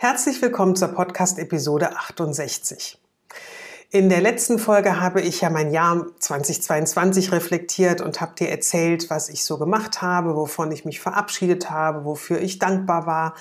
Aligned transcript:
Herzlich 0.00 0.40
willkommen 0.40 0.76
zur 0.76 0.94
Podcast-Episode 0.94 1.96
68. 1.96 3.00
In 3.90 4.08
der 4.08 4.20
letzten 4.20 4.60
Folge 4.60 5.00
habe 5.00 5.20
ich 5.20 5.40
ja 5.40 5.50
mein 5.50 5.72
Jahr 5.72 6.06
2022 6.20 7.32
reflektiert 7.32 8.00
und 8.00 8.20
habe 8.20 8.36
dir 8.36 8.48
erzählt, 8.48 9.10
was 9.10 9.28
ich 9.28 9.42
so 9.42 9.58
gemacht 9.58 10.00
habe, 10.00 10.36
wovon 10.36 10.70
ich 10.70 10.84
mich 10.84 11.00
verabschiedet 11.00 11.68
habe, 11.70 12.04
wofür 12.04 12.40
ich 12.40 12.60
dankbar 12.60 13.06
war 13.06 13.34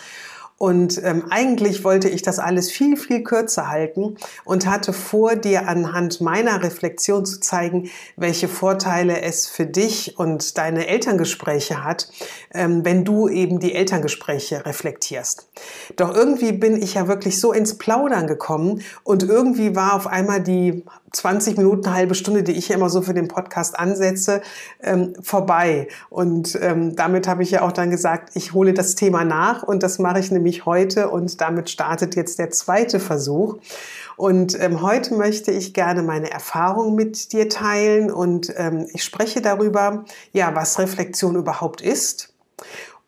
und 0.58 1.04
ähm, 1.04 1.26
eigentlich 1.30 1.84
wollte 1.84 2.10
ich 2.10 2.24
das 2.24 2.40
alles 2.40 2.72
viel, 2.72 2.98
viel 2.98 3.24
kürzer 3.24 3.70
halten 3.70 4.18
und 4.44 4.66
hatte 4.66 4.92
vor, 4.92 5.36
dir 5.36 5.68
anhand 5.68 6.20
meiner 6.20 6.64
Reflexion 6.64 7.26
zu 7.26 7.40
zeigen, 7.40 7.92
welche 8.16 8.48
Vorteile 8.48 9.22
es 9.22 9.48
für 9.48 9.68
dich 9.68 10.18
und 10.18 10.58
deine 10.58 10.88
Elterngespräche 10.88 11.84
hat, 11.84 12.10
ähm, 12.54 12.84
wenn 12.84 13.06
du 13.06 13.30
eben 13.30 13.60
die 13.60 13.76
Elterngespräche 13.76 14.66
reflektierst. 14.66 15.48
Doch 15.96 16.16
irgendwie 16.16 16.54
bin 16.54 16.82
ich 16.82 16.96
ja 16.96 17.08
wirklich 17.08 17.40
so 17.40 17.54
ins 17.54 17.78
Plaudern 17.78 18.26
gekommen 18.26 18.82
und 19.04 19.24
irgendwie 19.24 19.76
war 19.76 19.94
auf 19.94 20.08
einmal 20.08 20.42
die 20.42 20.84
20 21.12 21.58
Minuten, 21.58 21.94
halbe 21.94 22.16
Stunde, 22.16 22.44
die 22.44 22.52
ich 22.52 22.70
immer 22.72 22.90
so 22.90 23.02
für 23.02 23.14
den 23.14 23.28
Podcast 23.28 23.80
ansetze, 23.80 24.42
ähm, 24.82 25.14
vorbei. 25.22 25.88
Und 26.10 26.58
ähm, 26.62 26.96
damit 26.96 27.28
habe 27.28 27.44
ich 27.44 27.52
ja 27.52 27.62
auch 27.62 27.72
dann 27.72 27.90
gesagt, 27.90 28.36
ich 28.36 28.54
hole 28.54 28.74
das 28.74 28.96
Thema 28.96 29.24
nach 29.24 29.64
und 29.64 29.84
das 29.84 30.00
mache 30.00 30.20
ich 30.20 30.32
nämlich 30.32 30.66
heute 30.66 31.10
und 31.10 31.40
damit 31.40 31.70
startet 31.70 32.16
jetzt 32.16 32.40
der 32.40 32.52
zweite 32.52 33.00
Versuch. 33.00 33.58
Und 34.18 34.60
ähm, 34.60 34.82
heute 34.82 35.14
möchte 35.16 35.52
ich 35.52 35.74
gerne 35.74 36.04
meine 36.04 36.32
Erfahrung 36.32 36.96
mit 36.96 37.32
dir 37.32 37.50
teilen 37.50 38.12
und 38.12 38.54
ähm, 38.58 38.88
ich 38.94 39.04
spreche 39.04 39.42
darüber, 39.42 40.06
ja, 40.34 40.56
was 40.56 40.80
Reflexion 40.80 41.36
überhaupt 41.36 41.82
ist 41.82 42.34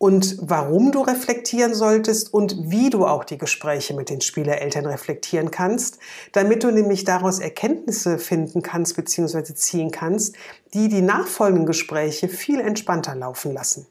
und 0.00 0.38
warum 0.40 0.92
du 0.92 1.02
reflektieren 1.02 1.74
solltest 1.74 2.32
und 2.32 2.56
wie 2.70 2.88
du 2.88 3.04
auch 3.04 3.22
die 3.22 3.36
Gespräche 3.36 3.92
mit 3.92 4.08
den 4.08 4.22
Spielereltern 4.22 4.86
reflektieren 4.86 5.50
kannst, 5.50 5.98
damit 6.32 6.64
du 6.64 6.70
nämlich 6.70 7.04
daraus 7.04 7.38
Erkenntnisse 7.38 8.18
finden 8.18 8.62
kannst 8.62 8.96
bzw. 8.96 9.52
ziehen 9.52 9.90
kannst, 9.90 10.36
die 10.72 10.88
die 10.88 11.02
nachfolgenden 11.02 11.66
Gespräche 11.66 12.28
viel 12.28 12.60
entspannter 12.60 13.14
laufen 13.14 13.52
lassen. 13.52 13.86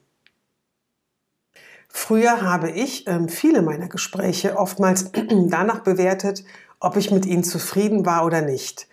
Früher 1.89 2.41
habe 2.41 2.71
ich 2.71 3.05
ähm, 3.05 3.29
viele 3.29 3.61
meiner 3.61 3.87
Gespräche 3.87 4.57
oftmals 4.57 5.11
danach 5.29 5.81
bewertet, 5.81 6.43
ob 6.79 6.97
ich 6.97 7.11
mit 7.11 7.27
ihnen 7.27 7.43
zufrieden 7.43 8.07
war 8.07 8.25
oder 8.25 8.41
nicht. 8.41 8.87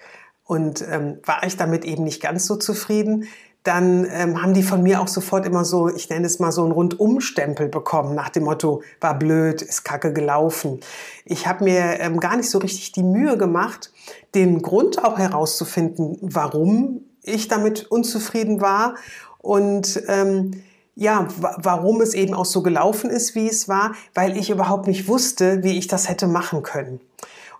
Und 0.44 0.87
ähm, 0.87 1.19
war 1.25 1.44
ich 1.44 1.56
damit 1.56 1.87
eben 1.87 2.05
nicht 2.05 2.21
ganz 2.21 2.44
so 2.44 2.56
zufrieden, 2.56 3.26
dann 3.66 4.06
ähm, 4.10 4.43
haben 4.43 4.54
die 4.54 4.62
von 4.62 4.82
mir 4.82 5.00
auch 5.00 5.09
sofort 5.09 5.44
immer 5.47 5.65
so, 5.65 5.88
ich 5.88 6.09
nenne 6.09 6.27
es 6.27 6.38
mal 6.38 6.53
so 6.53 6.62
einen 6.62 6.72
Rundumstempel 6.72 7.69
bekommen, 7.69 8.15
nach 8.15 8.28
dem 8.28 8.44
Motto, 8.44 8.82
war 9.00 9.19
blöd, 9.19 9.62
ist 9.62 9.84
kacke 9.84 10.12
gelaufen. 10.12 10.81
Ich 11.25 11.47
habe 11.47 11.65
mir 11.65 12.00
ähm, 12.00 12.21
gar 12.21 12.37
nicht 12.37 12.50
so 12.50 12.59
richtig 12.59 12.93
die 12.93 13.03
Mühe 13.03 13.37
gemacht, 13.37 13.93
den 14.34 14.62
Grund 14.62 15.05
auch 15.05 15.19
herauszufinden, 15.19 16.19
warum 16.21 17.00
ich 17.22 17.49
damit 17.49 17.91
unzufrieden 17.91 18.60
war 18.60 18.94
und 19.38 20.03
ähm, 20.09 20.62
ja, 20.94 21.28
warum 21.38 22.00
es 22.00 22.15
eben 22.15 22.32
auch 22.32 22.47
so 22.47 22.62
gelaufen 22.62 23.10
ist, 23.10 23.34
wie 23.34 23.49
es 23.49 23.69
war, 23.69 23.93
weil 24.15 24.37
ich 24.37 24.49
überhaupt 24.49 24.87
nicht 24.87 25.09
wusste, 25.09 25.62
wie 25.62 25.76
ich 25.76 25.88
das 25.88 26.09
hätte 26.09 26.26
machen 26.26 26.62
können. 26.62 27.00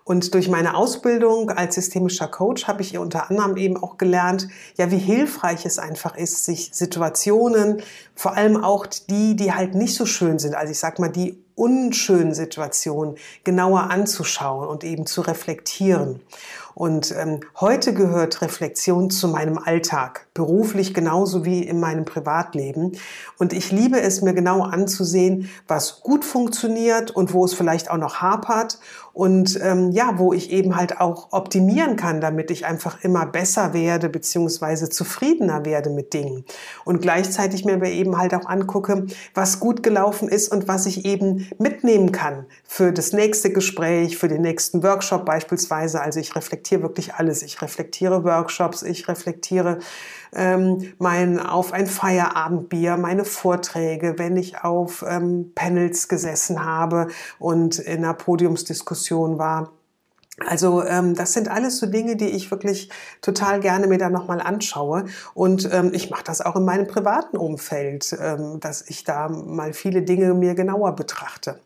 Und 0.07 0.33
durch 0.33 0.47
meine 0.47 0.77
Ausbildung 0.77 1.49
als 1.49 1.75
systemischer 1.75 2.29
Coach 2.29 2.65
habe 2.65 2.81
ich 2.81 2.97
unter 2.97 3.29
anderem 3.29 3.57
eben 3.57 3.75
auch 3.75 3.97
gelernt, 3.97 4.47
ja, 4.77 4.89
wie 4.89 4.97
hilfreich 4.97 5.65
es 5.65 5.79
einfach 5.79 6.15
ist, 6.15 6.45
sich 6.45 6.69
Situationen, 6.71 7.81
vor 8.15 8.37
allem 8.37 8.63
auch 8.63 8.85
die, 8.85 9.35
die 9.35 9.51
halt 9.51 9.75
nicht 9.75 9.95
so 9.95 10.05
schön 10.05 10.39
sind, 10.39 10.55
also 10.55 10.71
ich 10.71 10.79
sag 10.79 10.99
mal 10.99 11.09
die 11.09 11.43
unschönen 11.57 12.33
Situationen 12.33 13.15
genauer 13.43 13.89
anzuschauen 13.89 14.67
und 14.67 14.83
eben 14.83 15.05
zu 15.05 15.21
reflektieren. 15.21 16.21
Und 16.77 17.11
ähm, 17.17 17.39
heute 17.59 17.91
gehört 17.91 18.43
Reflexion 18.43 19.09
zu 19.09 19.29
meinem 19.29 19.57
Alltag, 19.57 20.27
beruflich 20.35 20.93
genauso 20.93 21.43
wie 21.43 21.63
in 21.63 21.79
meinem 21.79 22.05
Privatleben. 22.05 22.91
Und 23.39 23.51
ich 23.51 23.71
liebe 23.71 23.99
es, 23.99 24.21
mir 24.21 24.35
genau 24.35 24.61
anzusehen, 24.61 25.49
was 25.67 26.01
gut 26.01 26.23
funktioniert 26.23 27.09
und 27.09 27.33
wo 27.33 27.43
es 27.45 27.55
vielleicht 27.55 27.89
auch 27.89 27.97
noch 27.97 28.21
hapert 28.21 28.77
und 29.17 29.59
ähm, 29.63 29.89
ja, 29.89 30.19
wo 30.19 30.31
ich 30.31 30.51
eben 30.51 30.75
halt 30.75 31.01
auch 31.01 31.29
optimieren 31.31 31.95
kann, 31.95 32.21
damit 32.21 32.51
ich 32.51 32.67
einfach 32.67 33.03
immer 33.03 33.25
besser 33.25 33.73
werde 33.73 34.09
beziehungsweise 34.09 34.91
zufriedener 34.91 35.65
werde 35.65 35.89
mit 35.89 36.13
Dingen. 36.13 36.45
Und 36.85 37.01
gleichzeitig 37.01 37.65
mir 37.65 37.73
aber 37.73 37.87
eben 37.87 38.19
halt 38.19 38.35
auch 38.35 38.45
angucke, 38.45 39.07
was 39.33 39.59
gut 39.59 39.81
gelaufen 39.81 40.27
ist 40.29 40.51
und 40.51 40.67
was 40.67 40.85
ich 40.85 41.05
eben 41.05 41.46
mitnehmen 41.57 42.11
kann 42.11 42.45
für 42.63 42.91
das 42.91 43.13
nächste 43.13 43.51
Gespräch, 43.51 44.17
für 44.17 44.27
den 44.27 44.41
nächsten 44.41 44.83
Workshop 44.83 45.25
beispielsweise. 45.25 46.01
Also 46.01 46.19
ich 46.19 46.35
reflektiere 46.35 46.81
wirklich 46.81 47.15
alles. 47.15 47.43
Ich 47.43 47.61
reflektiere 47.61 48.23
Workshops, 48.23 48.83
ich 48.83 49.07
reflektiere 49.07 49.79
ähm, 50.35 50.93
mein 50.97 51.39
auf 51.39 51.73
ein 51.73 51.87
Feierabendbier, 51.87 52.97
meine 52.97 53.25
Vorträge, 53.25 54.15
wenn 54.17 54.37
ich 54.37 54.63
auf 54.63 55.05
ähm, 55.07 55.51
Panels 55.55 56.07
gesessen 56.07 56.63
habe 56.63 57.07
und 57.39 57.79
in 57.79 58.03
einer 58.03 58.13
Podiumsdiskussion 58.13 59.37
war. 59.37 59.76
Also 60.45 60.83
ähm, 60.83 61.15
das 61.15 61.33
sind 61.33 61.49
alles 61.49 61.77
so 61.77 61.87
Dinge, 61.87 62.15
die 62.15 62.27
ich 62.27 62.51
wirklich 62.51 62.89
total 63.21 63.59
gerne 63.59 63.87
mir 63.87 63.97
da 63.97 64.09
nochmal 64.09 64.39
anschaue. 64.39 65.05
Und 65.33 65.67
ähm, 65.71 65.91
ich 65.93 66.11
mache 66.11 66.23
das 66.23 66.41
auch 66.41 66.55
in 66.55 66.63
meinem 66.63 66.85
privaten 66.85 67.37
Umfeld, 67.37 68.15
ähm, 68.21 68.59
dass 68.59 68.87
ich 68.87 69.03
da 69.03 69.29
mal 69.29 69.73
viele 69.73 70.03
Dinge 70.03 70.35
mir 70.35 70.53
genauer 70.53 70.95
betrachte. 70.95 71.59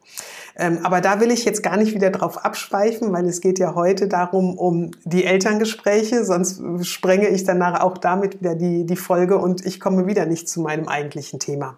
Ähm, 0.55 0.79
aber 0.83 1.01
da 1.01 1.19
will 1.19 1.31
ich 1.31 1.43
jetzt 1.43 1.63
gar 1.63 1.75
nicht 1.75 1.93
wieder 1.93 2.11
drauf 2.11 2.45
abschweifen, 2.45 3.11
weil 3.11 3.25
es 3.25 3.41
geht 3.41 3.59
ja 3.59 3.75
heute 3.75 4.07
darum, 4.07 4.57
um 4.57 4.91
die 5.03 5.25
Elterngespräche, 5.25 6.23
sonst 6.23 6.61
sprenge 6.85 7.27
ich 7.27 7.43
danach 7.43 7.81
auch 7.81 7.97
damit 7.97 8.39
wieder 8.39 8.55
die, 8.55 8.85
die 8.85 8.95
Folge 8.95 9.37
und 9.37 9.65
ich 9.65 9.81
komme 9.81 10.07
wieder 10.07 10.25
nicht 10.25 10.47
zu 10.47 10.61
meinem 10.61 10.87
eigentlichen 10.87 11.39
Thema. 11.39 11.77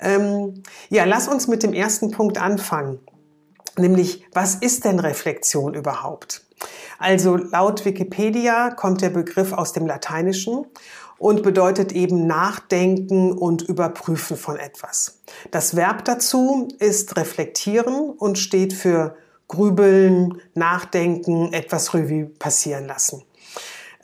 Ähm, 0.00 0.62
ja, 0.90 1.04
lass 1.04 1.26
uns 1.26 1.48
mit 1.48 1.62
dem 1.62 1.72
ersten 1.72 2.10
Punkt 2.12 2.38
anfangen. 2.38 3.00
Nämlich, 3.76 4.24
was 4.32 4.54
ist 4.56 4.84
denn 4.84 5.00
Reflexion 5.00 5.74
überhaupt? 5.74 6.44
Also 6.98 7.36
laut 7.36 7.84
Wikipedia 7.84 8.70
kommt 8.70 9.02
der 9.02 9.10
Begriff 9.10 9.52
aus 9.52 9.72
dem 9.72 9.86
Lateinischen 9.86 10.66
und 11.18 11.42
bedeutet 11.42 11.92
eben 11.92 12.26
Nachdenken 12.26 13.32
und 13.32 13.62
Überprüfen 13.62 14.36
von 14.36 14.56
etwas. 14.56 15.20
Das 15.50 15.76
Verb 15.76 16.04
dazu 16.04 16.68
ist 16.78 17.16
reflektieren 17.16 18.10
und 18.10 18.38
steht 18.38 18.72
für 18.72 19.16
grübeln, 19.48 20.40
nachdenken, 20.54 21.52
etwas 21.52 21.94
Revue 21.94 22.26
passieren 22.26 22.86
lassen. 22.86 23.22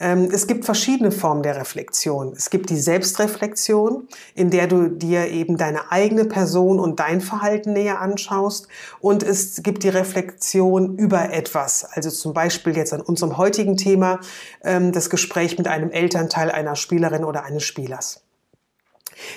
Ähm, 0.00 0.30
es 0.32 0.46
gibt 0.46 0.64
verschiedene 0.64 1.12
Formen 1.12 1.42
der 1.42 1.56
Reflexion. 1.56 2.32
Es 2.34 2.48
gibt 2.48 2.70
die 2.70 2.78
Selbstreflexion, 2.78 4.08
in 4.34 4.50
der 4.50 4.66
du 4.66 4.88
dir 4.88 5.28
eben 5.28 5.58
deine 5.58 5.92
eigene 5.92 6.24
Person 6.24 6.80
und 6.80 6.98
dein 6.98 7.20
Verhalten 7.20 7.74
näher 7.74 8.00
anschaust. 8.00 8.66
Und 9.00 9.22
es 9.22 9.62
gibt 9.62 9.84
die 9.84 9.90
Reflexion 9.90 10.96
über 10.96 11.32
etwas. 11.32 11.84
Also 11.84 12.10
zum 12.10 12.32
Beispiel 12.32 12.76
jetzt 12.76 12.94
an 12.94 13.02
unserem 13.02 13.36
heutigen 13.36 13.76
Thema 13.76 14.20
ähm, 14.64 14.92
das 14.92 15.10
Gespräch 15.10 15.58
mit 15.58 15.68
einem 15.68 15.90
Elternteil 15.90 16.50
einer 16.50 16.76
Spielerin 16.76 17.24
oder 17.24 17.44
eines 17.44 17.64
Spielers. 17.64 18.22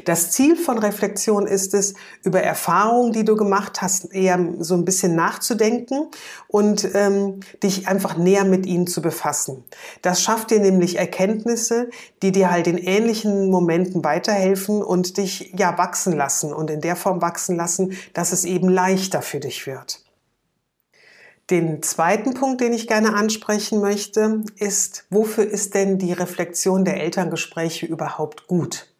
Das 0.05 0.31
Ziel 0.31 0.55
von 0.55 0.77
Reflexion 0.79 1.47
ist 1.47 1.73
es, 1.73 1.93
über 2.23 2.41
Erfahrungen, 2.41 3.11
die 3.13 3.25
du 3.25 3.35
gemacht 3.35 3.81
hast, 3.81 4.13
eher 4.13 4.39
so 4.59 4.75
ein 4.75 4.85
bisschen 4.85 5.15
nachzudenken 5.15 6.07
und 6.47 6.87
ähm, 6.93 7.39
dich 7.61 7.87
einfach 7.87 8.17
näher 8.17 8.45
mit 8.45 8.65
ihnen 8.65 8.87
zu 8.87 9.01
befassen. 9.01 9.63
Das 10.01 10.21
schafft 10.21 10.51
dir 10.51 10.59
nämlich 10.59 10.97
Erkenntnisse, 10.97 11.89
die 12.21 12.31
dir 12.31 12.51
halt 12.51 12.67
in 12.67 12.77
ähnlichen 12.77 13.49
Momenten 13.49 14.03
weiterhelfen 14.03 14.81
und 14.81 15.17
dich 15.17 15.53
ja 15.57 15.77
wachsen 15.77 16.13
lassen 16.13 16.53
und 16.53 16.69
in 16.69 16.81
der 16.81 16.95
Form 16.95 17.21
wachsen 17.21 17.55
lassen, 17.55 17.97
dass 18.13 18.31
es 18.31 18.45
eben 18.45 18.69
leichter 18.69 19.21
für 19.21 19.39
dich 19.39 19.67
wird. 19.67 20.03
Den 21.49 21.83
zweiten 21.83 22.33
Punkt, 22.33 22.61
den 22.61 22.71
ich 22.71 22.87
gerne 22.87 23.13
ansprechen 23.13 23.81
möchte, 23.81 24.43
ist, 24.57 25.05
wofür 25.09 25.45
ist 25.45 25.75
denn 25.75 25.97
die 25.97 26.13
Reflexion 26.13 26.85
der 26.85 27.01
Elterngespräche 27.01 27.85
überhaupt 27.85 28.47
gut? 28.47 28.92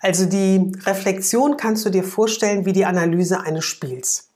Also 0.00 0.26
die 0.26 0.72
Reflexion 0.86 1.56
kannst 1.56 1.84
du 1.84 1.90
dir 1.90 2.04
vorstellen 2.04 2.64
wie 2.64 2.72
die 2.72 2.86
Analyse 2.86 3.40
eines 3.40 3.64
Spiels. 3.64 4.30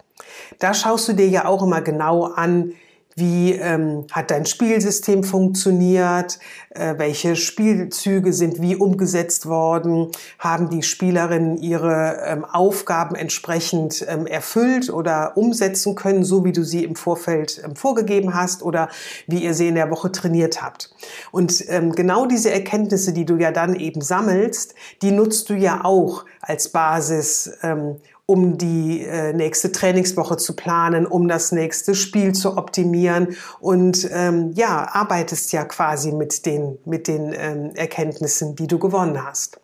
Da 0.59 0.75
schaust 0.75 1.09
du 1.09 1.15
dir 1.15 1.29
ja 1.29 1.47
auch 1.47 1.63
immer 1.63 1.81
genau 1.81 2.25
an, 2.25 2.75
wie 3.17 3.53
ähm, 3.53 4.07
hat 4.11 4.31
dein 4.31 4.47
Spielsystem 4.47 5.23
funktioniert? 5.23 6.39
Äh, 6.71 6.95
welche 6.99 7.37
Spielzüge 7.37 8.33
sind 8.33 8.61
wie 8.61 8.77
umgesetzt 8.77 9.47
worden? 9.47 10.09
Haben 10.39 10.69
die 10.71 10.83
Spielerinnen 10.83 11.57
ihre 11.59 12.21
ähm, 12.27 12.45
Aufgaben 12.45 13.15
entsprechend 13.15 14.05
ähm, 14.09 14.27
erfüllt 14.27 14.91
oder 14.91 15.37
umsetzen 15.37 15.95
können, 15.95 16.25
so 16.25 16.45
wie 16.45 16.53
du 16.53 16.65
sie 16.65 16.83
im 16.83 16.97
Vorfeld 16.97 17.63
ähm, 17.65 17.77
vorgegeben 17.77 18.35
hast 18.35 18.63
oder 18.63 18.89
wie 19.27 19.45
ihr 19.45 19.55
sie 19.55 19.69
in 19.69 19.77
der 19.77 19.91
Woche 19.91 20.11
trainiert 20.11 20.63
habt? 20.63 20.95
Und 21.31 21.65
ähm, 21.69 21.93
genau 21.93 22.27
diese 22.27 22.51
Erkenntnisse, 22.51 23.13
die 23.13 23.25
du 23.25 23.37
ja 23.37 23.53
dann 23.53 23.77
eben 23.77 24.01
sammelst, 24.01 24.75
die 25.03 25.13
nutzt 25.13 25.51
du 25.51 25.55
ja 25.55 25.85
auch 25.85 26.25
als 26.41 26.69
Basis, 26.71 27.53
ähm, 27.63 27.97
um 28.27 28.57
die 28.57 29.03
äh, 29.03 29.33
nächste 29.33 29.71
Trainingswoche 29.71 30.37
zu 30.37 30.57
planen, 30.57 31.07
um 31.07 31.29
das 31.29 31.53
nächste 31.53 31.95
Spiel 31.95 32.33
zu 32.33 32.57
optimieren 32.57 33.37
und 33.61 34.09
ähm, 34.13 34.53
ja, 34.55 34.89
arbeitest 34.93 35.53
ja 35.53 35.65
quasi 35.65 36.13
mit 36.13 36.47
den, 36.47 36.79
mit 36.87 37.07
den 37.07 37.35
ähm, 37.37 37.73
Erkenntnissen, 37.75 38.57
die 38.57 38.67
du 38.67 38.79
gewonnen 38.79 39.23
hast. 39.23 39.61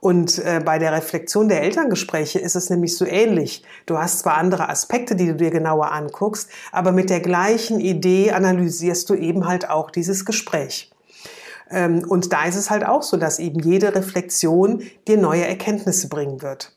Und 0.00 0.38
äh, 0.38 0.62
bei 0.64 0.78
der 0.78 0.92
Reflexion 0.92 1.48
der 1.48 1.62
Elterngespräche 1.62 2.38
ist 2.38 2.56
es 2.56 2.70
nämlich 2.70 2.96
so 2.96 3.04
ähnlich. 3.04 3.62
Du 3.84 3.98
hast 3.98 4.20
zwar 4.20 4.38
andere 4.38 4.70
Aspekte, 4.70 5.14
die 5.14 5.26
du 5.26 5.34
dir 5.34 5.50
genauer 5.50 5.92
anguckst, 5.92 6.48
aber 6.72 6.90
mit 6.92 7.10
der 7.10 7.20
gleichen 7.20 7.80
Idee 7.80 8.32
analysierst 8.32 9.10
du 9.10 9.14
eben 9.14 9.46
halt 9.46 9.68
auch 9.68 9.90
dieses 9.90 10.24
Gespräch. 10.24 10.90
Ähm, 11.70 12.02
und 12.08 12.32
da 12.32 12.44
ist 12.44 12.56
es 12.56 12.70
halt 12.70 12.86
auch 12.86 13.02
so, 13.02 13.18
dass 13.18 13.38
eben 13.38 13.60
jede 13.60 13.94
Reflexion 13.94 14.82
dir 15.06 15.18
neue 15.18 15.46
Erkenntnisse 15.46 16.08
bringen 16.08 16.40
wird. 16.40 16.72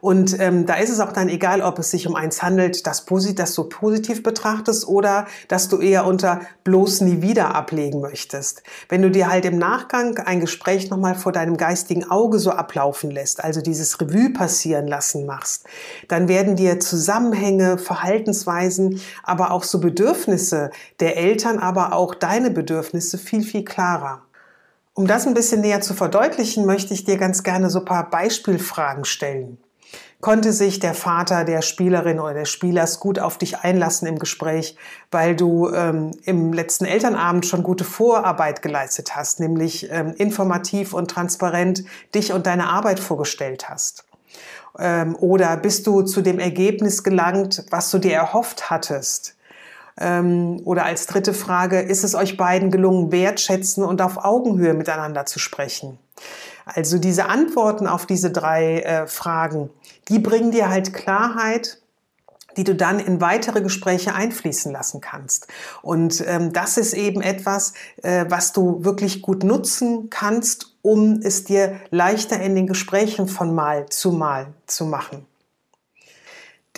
Und 0.00 0.38
ähm, 0.38 0.66
da 0.66 0.74
ist 0.74 0.90
es 0.90 1.00
auch 1.00 1.12
dann 1.12 1.28
egal, 1.28 1.60
ob 1.60 1.78
es 1.78 1.90
sich 1.90 2.06
um 2.06 2.14
eins 2.14 2.42
handelt, 2.42 2.86
das, 2.86 3.04
das 3.34 3.54
du 3.54 3.64
positiv 3.64 4.22
betrachtest 4.22 4.86
oder 4.86 5.26
dass 5.48 5.68
du 5.68 5.78
eher 5.78 6.06
unter 6.06 6.40
bloß 6.64 7.00
nie 7.02 7.22
wieder 7.22 7.54
ablegen 7.54 8.00
möchtest. 8.00 8.62
Wenn 8.88 9.02
du 9.02 9.10
dir 9.10 9.30
halt 9.30 9.44
im 9.44 9.58
Nachgang 9.58 10.18
ein 10.18 10.40
Gespräch 10.40 10.90
nochmal 10.90 11.14
vor 11.14 11.32
deinem 11.32 11.56
geistigen 11.56 12.08
Auge 12.08 12.38
so 12.38 12.50
ablaufen 12.50 13.10
lässt, 13.10 13.42
also 13.42 13.60
dieses 13.60 14.00
Revue 14.00 14.30
passieren 14.30 14.86
lassen 14.86 15.26
machst, 15.26 15.64
dann 16.06 16.28
werden 16.28 16.56
dir 16.56 16.78
Zusammenhänge, 16.80 17.78
Verhaltensweisen, 17.78 19.00
aber 19.24 19.50
auch 19.50 19.64
so 19.64 19.80
Bedürfnisse 19.80 20.70
der 21.00 21.16
Eltern, 21.16 21.58
aber 21.58 21.92
auch 21.92 22.14
deine 22.14 22.50
Bedürfnisse 22.50 23.18
viel, 23.18 23.42
viel 23.42 23.64
klarer. 23.64 24.22
Um 24.98 25.06
das 25.06 25.28
ein 25.28 25.34
bisschen 25.34 25.60
näher 25.60 25.80
zu 25.80 25.94
verdeutlichen, 25.94 26.66
möchte 26.66 26.92
ich 26.92 27.04
dir 27.04 27.18
ganz 27.18 27.44
gerne 27.44 27.70
so 27.70 27.78
ein 27.78 27.84
paar 27.84 28.10
Beispielfragen 28.10 29.04
stellen. 29.04 29.58
Konnte 30.20 30.52
sich 30.52 30.80
der 30.80 30.92
Vater 30.92 31.44
der 31.44 31.62
Spielerin 31.62 32.18
oder 32.18 32.34
des 32.34 32.50
Spielers 32.50 32.98
gut 32.98 33.20
auf 33.20 33.38
dich 33.38 33.58
einlassen 33.60 34.08
im 34.08 34.18
Gespräch, 34.18 34.76
weil 35.12 35.36
du 35.36 35.70
ähm, 35.70 36.10
im 36.24 36.52
letzten 36.52 36.84
Elternabend 36.84 37.46
schon 37.46 37.62
gute 37.62 37.84
Vorarbeit 37.84 38.60
geleistet 38.60 39.14
hast, 39.14 39.38
nämlich 39.38 39.88
ähm, 39.88 40.14
informativ 40.16 40.92
und 40.94 41.08
transparent 41.08 41.84
dich 42.12 42.32
und 42.32 42.48
deine 42.48 42.66
Arbeit 42.66 42.98
vorgestellt 42.98 43.68
hast? 43.68 44.04
Ähm, 44.80 45.14
oder 45.14 45.56
bist 45.58 45.86
du 45.86 46.02
zu 46.02 46.22
dem 46.22 46.40
Ergebnis 46.40 47.04
gelangt, 47.04 47.64
was 47.70 47.92
du 47.92 48.00
dir 48.00 48.14
erhofft 48.14 48.68
hattest? 48.68 49.37
Ähm, 49.98 50.60
oder 50.64 50.84
als 50.84 51.06
dritte 51.06 51.34
Frage, 51.34 51.80
ist 51.80 52.04
es 52.04 52.14
euch 52.14 52.36
beiden 52.36 52.70
gelungen, 52.70 53.12
wertschätzen 53.12 53.84
und 53.84 54.00
auf 54.00 54.24
Augenhöhe 54.24 54.74
miteinander 54.74 55.26
zu 55.26 55.38
sprechen? 55.38 55.98
Also 56.64 56.98
diese 56.98 57.26
Antworten 57.26 57.86
auf 57.86 58.06
diese 58.06 58.30
drei 58.30 58.80
äh, 58.80 59.06
Fragen, 59.06 59.70
die 60.08 60.18
bringen 60.18 60.50
dir 60.50 60.68
halt 60.68 60.92
Klarheit, 60.92 61.78
die 62.56 62.64
du 62.64 62.74
dann 62.74 62.98
in 62.98 63.20
weitere 63.20 63.62
Gespräche 63.62 64.14
einfließen 64.14 64.72
lassen 64.72 65.00
kannst. 65.00 65.46
Und 65.80 66.24
ähm, 66.26 66.52
das 66.52 66.76
ist 66.76 66.92
eben 66.92 67.22
etwas, 67.22 67.72
äh, 68.02 68.26
was 68.28 68.52
du 68.52 68.84
wirklich 68.84 69.22
gut 69.22 69.44
nutzen 69.44 70.10
kannst, 70.10 70.76
um 70.82 71.20
es 71.22 71.44
dir 71.44 71.80
leichter 71.90 72.40
in 72.40 72.56
den 72.56 72.66
Gesprächen 72.66 73.28
von 73.28 73.54
Mal 73.54 73.86
zu 73.86 74.10
Mal 74.12 74.54
zu 74.66 74.86
machen. 74.86 75.27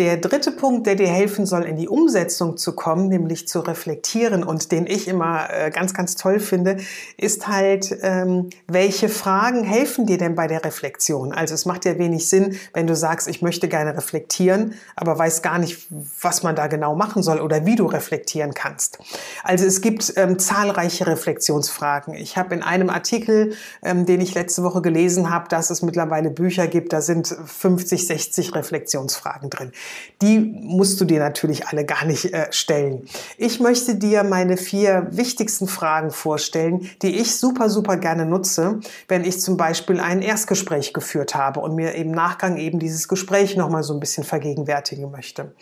Der 0.01 0.17
dritte 0.17 0.51
Punkt, 0.51 0.87
der 0.87 0.95
dir 0.95 1.09
helfen 1.09 1.45
soll, 1.45 1.65
in 1.65 1.77
die 1.77 1.87
Umsetzung 1.87 2.57
zu 2.57 2.75
kommen, 2.75 3.09
nämlich 3.09 3.47
zu 3.47 3.61
reflektieren 3.61 4.43
und 4.43 4.73
den 4.73 4.87
ich 4.87 5.09
immer 5.09 5.51
äh, 5.51 5.69
ganz, 5.69 5.93
ganz 5.93 6.17
toll 6.17 6.41
finde, 6.41 6.79
ist 7.19 7.49
halt, 7.49 7.99
ähm, 8.01 8.49
welche 8.67 9.11
Fragen 9.11 9.63
helfen 9.63 10.07
dir 10.07 10.17
denn 10.17 10.35
bei 10.35 10.47
der 10.47 10.65
Reflexion? 10.65 11.35
Also 11.35 11.53
es 11.53 11.67
macht 11.67 11.85
ja 11.85 11.99
wenig 11.99 12.31
Sinn, 12.31 12.57
wenn 12.73 12.87
du 12.87 12.97
sagst, 12.97 13.29
ich 13.29 13.43
möchte 13.43 13.69
gerne 13.69 13.95
reflektieren, 13.95 14.73
aber 14.97 15.19
weiß 15.19 15.43
gar 15.43 15.59
nicht, 15.59 15.87
was 16.23 16.43
man 16.43 16.57
da 16.57 16.69
genau 16.69 16.95
machen 16.95 17.23
soll 17.23 17.39
oder 17.39 17.67
wie 17.67 17.77
du 17.77 17.85
reflektieren 17.85 18.55
kannst. 18.55 19.01
Also 19.45 19.67
es 19.67 19.83
gibt 19.83 20.15
ähm, 20.17 20.39
zahlreiche 20.39 21.07
Reflexionsfragen. 21.09 22.15
Ich 22.15 22.39
habe 22.39 22.55
in 22.55 22.63
einem 22.63 22.89
Artikel, 22.89 23.53
ähm, 23.83 24.07
den 24.07 24.23
ich 24.23 24.33
letzte 24.33 24.63
Woche 24.63 24.81
gelesen 24.81 25.29
habe, 25.29 25.51
dass 25.51 25.69
es 25.69 25.83
mittlerweile 25.83 26.31
Bücher 26.31 26.69
gibt, 26.69 26.95
da 26.95 27.03
sind 27.03 27.27
50, 27.45 28.07
60 28.07 28.55
Reflexionsfragen 28.55 29.51
drin. 29.51 29.73
Die 30.23 30.39
musst 30.39 31.01
du 31.01 31.05
dir 31.05 31.19
natürlich 31.19 31.67
alle 31.69 31.85
gar 31.85 32.05
nicht 32.05 32.33
äh, 32.33 32.53
stellen. 32.53 33.07
Ich 33.39 33.61
möchte 33.61 33.95
dir 33.95 34.23
meine 34.23 34.57
vier 34.57 35.09
wichtigsten 35.11 35.67
Fragen 35.67 36.11
vorstellen, 36.11 36.91
die 37.03 37.19
ich 37.19 37.37
super, 37.37 37.71
super 37.71 37.97
gerne 37.97 38.27
nutze, 38.27 38.81
wenn 39.09 39.25
ich 39.25 39.41
zum 39.41 39.57
Beispiel 39.57 39.99
ein 39.99 40.21
Erstgespräch 40.21 40.93
geführt 40.93 41.35
habe 41.35 41.61
und 41.61 41.75
mir 41.75 41.95
im 41.95 42.11
Nachgang 42.11 42.59
eben 42.59 42.79
dieses 42.79 43.09
Gespräch 43.09 43.57
nochmal 43.57 43.83
so 43.83 43.95
ein 43.95 44.01
bisschen 44.01 44.25
vergegenwärtigen 44.25 45.11
möchte. 45.11 45.55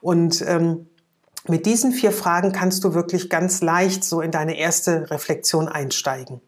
Und 0.00 0.42
ähm, 0.46 0.86
mit 1.46 1.66
diesen 1.66 1.92
vier 1.92 2.12
Fragen 2.12 2.52
kannst 2.52 2.84
du 2.84 2.94
wirklich 2.94 3.30
ganz 3.30 3.62
leicht 3.62 4.04
so 4.04 4.20
in 4.20 4.30
deine 4.30 4.58
erste 4.58 5.10
Reflexion 5.10 5.68
einsteigen. 5.68 6.40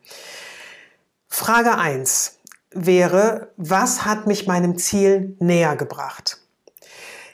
Frage 1.28 1.78
eins 1.78 2.38
wäre, 2.72 3.52
was 3.56 4.04
hat 4.04 4.26
mich 4.26 4.46
meinem 4.46 4.76
Ziel 4.78 5.36
näher 5.38 5.76
gebracht? 5.76 6.39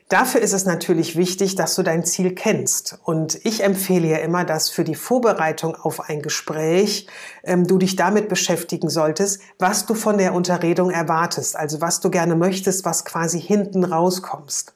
Dafür 0.09 0.41
ist 0.41 0.53
es 0.53 0.65
natürlich 0.67 1.17
wichtig, 1.17 1.57
dass 1.57 1.75
du 1.75 1.83
dein 1.83 2.05
Ziel 2.05 2.33
kennst. 2.33 2.97
Und 3.03 3.45
ich 3.45 3.65
empfehle 3.65 4.07
ja 4.07 4.19
immer, 4.19 4.45
dass 4.45 4.71
für 4.71 4.85
die 4.85 4.95
Vorbereitung 4.95 5.75
auf 5.75 6.09
ein 6.09 6.23
Gespräch 6.23 7.09
ähm, 7.43 7.67
du 7.67 7.77
dich 7.77 7.97
damit 7.97 8.29
beschäftigen 8.29 8.89
solltest, 8.89 9.41
was 9.59 9.85
du 9.85 9.95
von 9.95 10.17
der 10.17 10.33
Unterredung 10.33 10.91
erwartest, 10.91 11.57
also 11.57 11.81
was 11.81 11.99
du 11.99 12.11
gerne 12.11 12.37
möchtest, 12.37 12.85
was 12.85 13.05
quasi 13.05 13.41
hinten 13.41 13.83
rauskommst. 13.83 14.75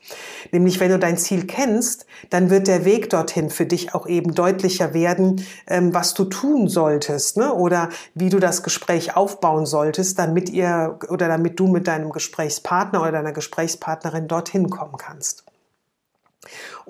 Nämlich, 0.50 0.80
wenn 0.80 0.90
du 0.90 0.98
dein 0.98 1.16
Ziel 1.16 1.46
kennst, 1.46 2.06
dann 2.30 2.50
wird 2.50 2.66
der 2.66 2.84
Weg 2.84 3.08
dorthin 3.10 3.50
für 3.50 3.66
dich 3.66 3.94
auch 3.94 4.08
eben 4.08 4.34
deutlicher 4.34 4.94
werden, 4.94 5.46
ähm, 5.68 5.94
was 5.94 6.14
du 6.14 6.24
tun 6.24 6.66
solltest, 6.66 7.36
ne? 7.36 7.54
oder 7.54 7.90
wie 8.16 8.30
du 8.30 8.40
das 8.40 8.64
Gespräch 8.64 9.16
aufbauen 9.16 9.64
solltest, 9.64 10.18
damit 10.18 10.50
ihr 10.50 10.98
oder 11.08 11.28
damit 11.28 11.60
du 11.60 11.68
mit 11.68 11.86
deinem 11.86 12.10
Gesprächspartner 12.10 13.00
oder 13.00 13.12
deiner 13.12 13.32
Gesprächspartnerin 13.32 14.26
dorthin 14.26 14.70
kommen 14.70 14.96
kannst 14.98 15.19
kannst. 15.20 15.44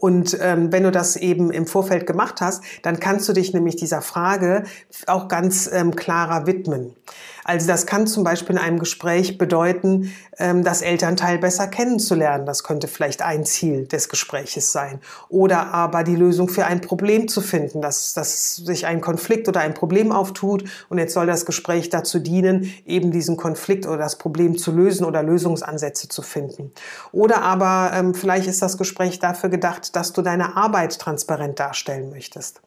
Und 0.00 0.37
ähm, 0.40 0.73
wenn 0.73 0.83
du 0.83 0.90
das 0.90 1.16
eben 1.16 1.50
im 1.50 1.66
Vorfeld 1.66 2.07
gemacht 2.07 2.40
hast, 2.40 2.62
dann 2.83 3.00
kannst 3.00 3.28
du 3.28 3.33
dich 3.33 3.52
nämlich 3.52 3.76
dieser 3.76 4.02
Frage 4.02 4.64
auch 5.07 5.28
ganz 5.28 5.69
ähm, 5.73 5.97
klarer 5.97 6.47
widmen. 6.47 6.95
Also 7.42 7.66
das 7.66 7.87
kann 7.87 8.07
zum 8.07 8.23
Beispiel 8.23 8.57
in 8.57 8.62
einem 8.62 8.78
Gespräch 8.78 9.38
bedeuten, 9.38 10.12
ähm, 10.38 10.62
das 10.62 10.83
Elternteil 10.83 11.38
besser 11.38 11.66
kennenzulernen. 11.66 12.47
Das 12.47 12.62
könnte 12.62 12.87
vielleicht 12.87 13.23
ein 13.23 13.45
Ziel 13.45 13.87
des 13.87 14.09
Gespräches 14.09 14.73
sein. 14.73 15.00
Oder 15.28 15.73
aber 15.75 16.04
die 16.04 16.16
Lösung 16.16 16.49
für 16.49 16.66
ein 16.66 16.80
Problem 16.80 17.28
zu 17.28 17.40
finden, 17.40 17.80
dass, 17.80 18.12
dass 18.12 18.57
sich 18.57 18.87
ein 18.87 19.00
Konflikt 19.00 19.49
oder 19.49 19.61
ein 19.61 19.75
Problem 19.75 20.12
auftut 20.12 20.64
und 20.88 20.99
jetzt 20.99 21.14
soll 21.14 21.26
das 21.26 21.45
Gespräch 21.45 21.88
dazu 21.88 22.21
dienen, 22.21 22.73
eben 22.87 23.11
diesen 23.11 23.37
Konflikt 23.37 23.87
oder 23.87 23.99
das 23.99 24.16
Problem 24.16 24.57
zu 24.57 24.71
lösen 24.71 25.04
oder 25.04 25.23
Lösungsansätze 25.23 26.09
zu 26.09 26.23
finden. 26.23 26.73
Oder 27.11 27.42
aber 27.42 27.90
ähm, 27.95 28.14
vielleicht 28.14 28.47
ist 28.47 28.62
das 28.62 28.78
Gespräch 28.78 29.19
dafür 29.19 29.40
dafür 29.40 29.50
dass 29.97 30.12
du 30.12 30.23
deine 30.23 30.56
Arbeit 30.56 30.99
transparent 30.99 31.59
darstellen 31.59 32.11
möchtest. 32.11 32.61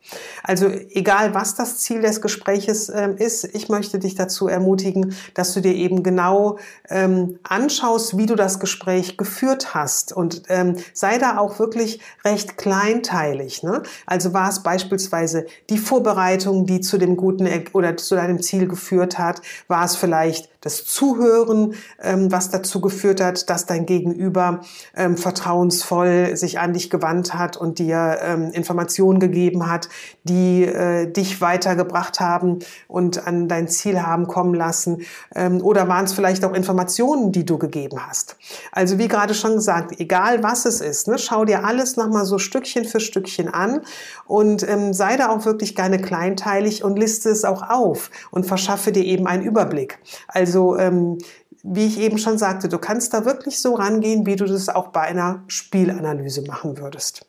Also 0.44 0.68
egal, 0.68 1.34
was 1.34 1.56
das 1.56 1.80
Ziel 1.80 2.02
des 2.02 2.22
Gespräches 2.22 2.90
äh, 2.90 3.10
ist, 3.18 3.44
ich 3.56 3.70
möchte 3.70 4.00
dich 4.00 4.16
dazu 4.16 4.48
ermutigen, 4.48 5.16
dass 5.34 5.54
du 5.54 5.62
dir 5.62 5.74
eben 5.74 6.04
genau 6.04 6.58
ähm, 6.90 7.40
anschaust, 7.44 8.18
wie 8.18 8.26
du 8.26 8.36
das 8.36 8.60
Gespräch 8.60 9.18
geführt 9.18 9.74
hast 9.74 10.14
und 10.14 10.44
ähm, 10.50 10.76
sei 10.94 11.18
da 11.18 11.38
auch 11.38 11.60
wirklich 11.60 12.02
recht 12.24 12.58
kleinteilig. 12.58 13.64
Ne? 13.64 13.84
Also 14.06 14.34
war 14.34 14.50
es 14.50 14.64
beispielsweise 14.64 15.46
die 15.70 15.78
Vorbereitung, 15.78 16.66
die 16.66 16.82
zu 16.82 16.98
dem 16.98 17.18
guten 17.18 17.48
oder 17.74 17.98
zu 17.98 18.16
deinem 18.16 18.42
Ziel 18.42 18.68
geführt 18.68 19.18
hat, 19.18 19.42
war 19.68 19.86
es 19.86 19.96
vielleicht 19.96 20.50
das 20.62 20.86
Zuhören, 20.86 21.76
ähm, 22.02 22.32
was 22.32 22.50
dazu 22.50 22.80
geführt 22.80 23.22
hat, 23.22 23.50
dass 23.50 23.66
dein 23.66 23.86
Gegenüber 23.86 24.62
ähm, 24.96 25.18
vertrauensvoll 25.18 26.38
sich 26.38 26.60
an 26.60 26.74
dich 26.74 26.90
gewandt 26.90 27.13
hat 27.34 27.58
und 27.58 27.80
dir 27.80 28.18
ähm, 28.22 28.52
Informationen 28.52 29.20
gegeben 29.20 29.70
hat, 29.70 29.90
die 30.24 30.64
äh, 30.64 31.12
dich 31.12 31.42
weitergebracht 31.42 32.20
haben 32.20 32.60
und 32.88 33.28
an 33.28 33.48
dein 33.48 33.68
Ziel 33.68 34.02
haben 34.02 34.28
kommen 34.28 34.54
lassen. 34.54 35.04
Ähm, 35.36 35.62
oder 35.62 35.88
waren 35.88 36.06
es 36.06 36.14
vielleicht 36.14 36.44
auch 36.46 36.54
Informationen, 36.54 37.32
die 37.32 37.46
du 37.46 37.58
gegeben 37.58 38.00
hast? 38.08 38.38
Also 38.72 38.98
wie 38.98 39.08
gerade 39.08 39.34
schon 39.34 39.56
gesagt, 39.56 40.00
egal 40.00 40.44
was 40.44 40.66
es 40.66 40.82
ist, 40.82 41.08
ne, 41.08 41.18
schau 41.18 41.46
dir 41.46 41.66
alles 41.66 41.98
nochmal 41.98 42.26
so 42.26 42.38
Stückchen 42.38 42.86
für 42.86 43.00
Stückchen 43.00 43.54
an 43.54 43.82
und 44.26 44.68
ähm, 44.68 44.94
sei 44.94 45.18
da 45.18 45.30
auch 45.30 45.46
wirklich 45.46 45.76
gerne 45.76 46.00
kleinteilig 46.00 46.84
und 46.84 46.98
liste 46.98 47.30
es 47.30 47.46
auch 47.46 47.70
auf 47.70 48.10
und 48.32 48.46
verschaffe 48.46 48.92
dir 48.92 49.04
eben 49.04 49.28
einen 49.28 49.44
Überblick. 49.44 50.00
Also 50.28 50.78
ähm, 50.78 51.18
wie 51.64 51.88
ich 51.88 51.98
eben 51.98 52.18
schon 52.18 52.38
sagte, 52.38 52.68
du 52.68 52.78
kannst 52.78 53.14
da 53.14 53.26
wirklich 53.26 53.60
so 53.60 53.76
rangehen, 53.76 54.26
wie 54.26 54.36
du 54.36 54.46
das 54.46 54.70
auch 54.70 54.90
bei 54.90 55.02
einer 55.02 55.44
Spielanalyse 55.48 56.44
machen 56.44 56.78
würdest. 56.78 57.26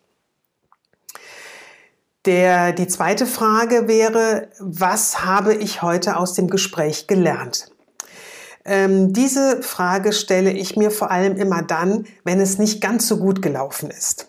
Der, 2.26 2.72
die 2.72 2.88
zweite 2.88 3.26
Frage 3.26 3.86
wäre, 3.86 4.48
was 4.58 5.24
habe 5.24 5.54
ich 5.54 5.82
heute 5.82 6.16
aus 6.16 6.32
dem 6.32 6.48
Gespräch 6.48 7.06
gelernt? 7.06 7.70
Ähm, 8.64 9.12
diese 9.12 9.62
Frage 9.62 10.12
stelle 10.12 10.50
ich 10.50 10.74
mir 10.74 10.90
vor 10.90 11.10
allem 11.10 11.36
immer 11.36 11.62
dann, 11.62 12.06
wenn 12.24 12.40
es 12.40 12.58
nicht 12.58 12.80
ganz 12.80 13.06
so 13.06 13.18
gut 13.18 13.42
gelaufen 13.42 13.90
ist. 13.90 14.26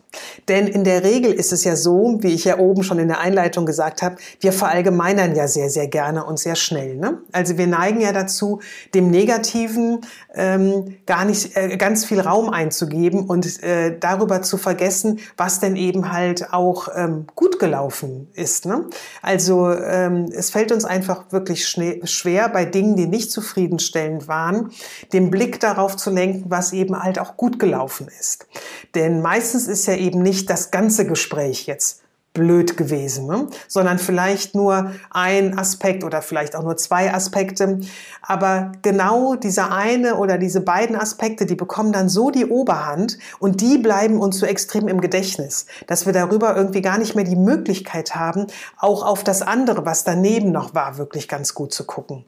Denn 0.48 0.68
in 0.68 0.84
der 0.84 1.04
Regel 1.04 1.32
ist 1.34 1.52
es 1.52 1.64
ja 1.64 1.76
so, 1.76 2.18
wie 2.22 2.34
ich 2.34 2.46
ja 2.46 2.60
oben 2.60 2.84
schon 2.84 3.00
in 3.00 3.08
der 3.08 3.20
Einleitung 3.20 3.66
gesagt 3.66 4.02
habe, 4.02 4.18
wir 4.40 4.54
verallgemeinern 4.54 5.36
ja 5.36 5.48
sehr, 5.48 5.70
sehr 5.70 5.88
gerne 5.88 6.26
und 6.26 6.40
sehr 6.40 6.56
schnell. 6.56 6.96
Ne? 6.96 7.20
Also 7.32 7.58
wir 7.58 7.68
neigen 7.68 8.02
ja 8.02 8.12
dazu, 8.12 8.60
dem 8.94 9.10
Negativen 9.10 10.02
ähm, 10.34 10.98
gar 11.06 11.26
nicht 11.26 11.56
äh, 11.56 11.78
ganz 11.78 12.06
viel 12.06 12.20
Raum 12.20 12.50
einzugeben 12.50 13.26
und 13.26 13.64
äh, 13.64 13.98
darüber 14.00 14.42
zu 14.42 14.58
vergessen, 14.58 15.20
was 15.38 15.60
denn 15.60 15.76
eben 15.76 16.12
halt 16.12 16.54
auch 16.54 16.88
ähm, 16.96 17.26
gut 17.36 17.60
gelaufen 17.60 18.28
ist. 18.34 18.66
Ne? 18.66 18.86
Also 19.22 19.72
ähm, 19.72 20.30
es 20.32 20.50
fällt 20.50 20.72
uns 20.72 20.86
einfach 20.86 21.32
wirklich 21.32 21.68
schwer, 21.68 22.50
bei 22.50 22.66
Dingen, 22.66 22.96
die 22.96 23.08
nicht 23.08 23.32
zufriedenstellend 23.32 24.28
waren, 24.28 24.72
den 25.14 25.32
Blick 25.32 25.60
darauf 25.60 25.96
zu 25.96 26.10
lenken, 26.10 26.46
was 26.50 26.74
eben 26.74 27.02
halt 27.02 27.20
auch 27.20 27.38
gut 27.38 27.60
gelaufen 27.60 28.08
ist. 28.20 28.48
Denn 28.94 29.22
meistens 29.22 29.68
ist 29.68 29.86
ja 29.88 29.96
eben 30.06 30.22
nicht 30.22 30.50
das 30.50 30.72
ganze 30.72 31.06
Gespräch 31.06 31.66
jetzt 31.66 32.02
blöd 32.36 32.78
gewesen, 32.78 33.26
ne? 33.26 33.48
sondern 33.68 33.98
vielleicht 33.98 34.54
nur 34.54 34.92
ein 35.10 35.58
Aspekt 35.58 36.04
oder 36.04 36.22
vielleicht 36.22 36.56
auch 36.56 36.62
nur 36.62 36.78
zwei 36.78 37.12
Aspekte. 37.12 37.80
Aber 38.22 38.74
genau 38.84 39.36
dieser 39.36 39.72
eine 39.72 40.16
oder 40.18 40.38
diese 40.38 40.62
beiden 40.62 40.96
Aspekte, 40.96 41.48
die 41.48 41.56
bekommen 41.56 41.92
dann 41.92 42.10
so 42.10 42.30
die 42.30 42.46
Oberhand 42.46 43.18
und 43.40 43.62
die 43.62 43.80
bleiben 43.80 44.20
uns 44.20 44.38
so 44.38 44.46
extrem 44.46 44.88
im 44.88 45.02
Gedächtnis, 45.02 45.66
dass 45.88 46.06
wir 46.06 46.14
darüber 46.14 46.56
irgendwie 46.56 46.82
gar 46.82 47.00
nicht 47.00 47.16
mehr 47.16 47.26
die 47.26 47.38
Möglichkeit 47.38 48.16
haben, 48.16 48.46
auch 48.78 49.04
auf 49.04 49.24
das 49.24 49.42
andere, 49.42 49.86
was 49.86 50.04
daneben 50.04 50.52
noch 50.52 50.76
war, 50.76 50.98
wirklich 50.98 51.28
ganz 51.28 51.56
gut 51.56 51.74
zu 51.74 51.86
gucken. 51.86 52.26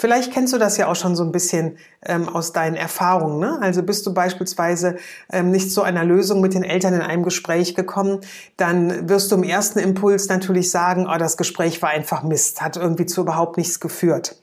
Vielleicht 0.00 0.32
kennst 0.32 0.54
du 0.54 0.56
das 0.56 0.78
ja 0.78 0.86
auch 0.86 0.96
schon 0.96 1.14
so 1.14 1.22
ein 1.22 1.30
bisschen 1.30 1.76
ähm, 2.06 2.26
aus 2.26 2.54
deinen 2.54 2.74
Erfahrungen. 2.74 3.38
Ne? 3.38 3.58
Also 3.60 3.82
bist 3.82 4.06
du 4.06 4.14
beispielsweise 4.14 4.96
ähm, 5.30 5.50
nicht 5.50 5.70
zu 5.70 5.82
einer 5.82 6.04
Lösung 6.04 6.40
mit 6.40 6.54
den 6.54 6.62
Eltern 6.62 6.94
in 6.94 7.02
einem 7.02 7.22
Gespräch 7.22 7.74
gekommen, 7.74 8.20
dann 8.56 9.10
wirst 9.10 9.30
du 9.30 9.36
im 9.36 9.42
ersten 9.42 9.78
Impuls 9.78 10.26
natürlich 10.30 10.70
sagen, 10.70 11.06
oh, 11.06 11.18
das 11.18 11.36
Gespräch 11.36 11.82
war 11.82 11.90
einfach 11.90 12.22
Mist, 12.22 12.62
hat 12.62 12.78
irgendwie 12.78 13.04
zu 13.04 13.20
überhaupt 13.20 13.58
nichts 13.58 13.78
geführt. 13.78 14.36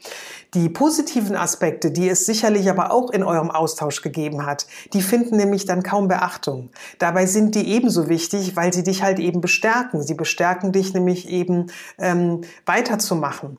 Die 0.53 0.69
positiven 0.69 1.35
Aspekte, 1.35 1.89
die 1.89 2.07
es 2.07 2.27
sicherlich 2.27 2.69
aber 2.69 2.91
auch 2.91 3.09
in 3.09 3.23
eurem 3.23 3.49
Austausch 3.49 4.03
gegeben 4.03 4.45
hat, 4.45 4.67
die 4.93 5.01
finden 5.01 5.37
nämlich 5.37 5.65
dann 5.65 5.81
kaum 5.81 6.07
Beachtung. 6.07 6.69
Dabei 6.99 7.25
sind 7.25 7.55
die 7.55 7.67
ebenso 7.67 8.09
wichtig, 8.09 8.55
weil 8.55 8.73
sie 8.73 8.83
dich 8.83 9.01
halt 9.01 9.17
eben 9.17 9.41
bestärken. 9.41 10.03
Sie 10.03 10.13
bestärken 10.13 10.71
dich 10.71 10.93
nämlich 10.93 11.27
eben 11.29 11.71
ähm, 11.97 12.41
weiterzumachen. 12.67 13.57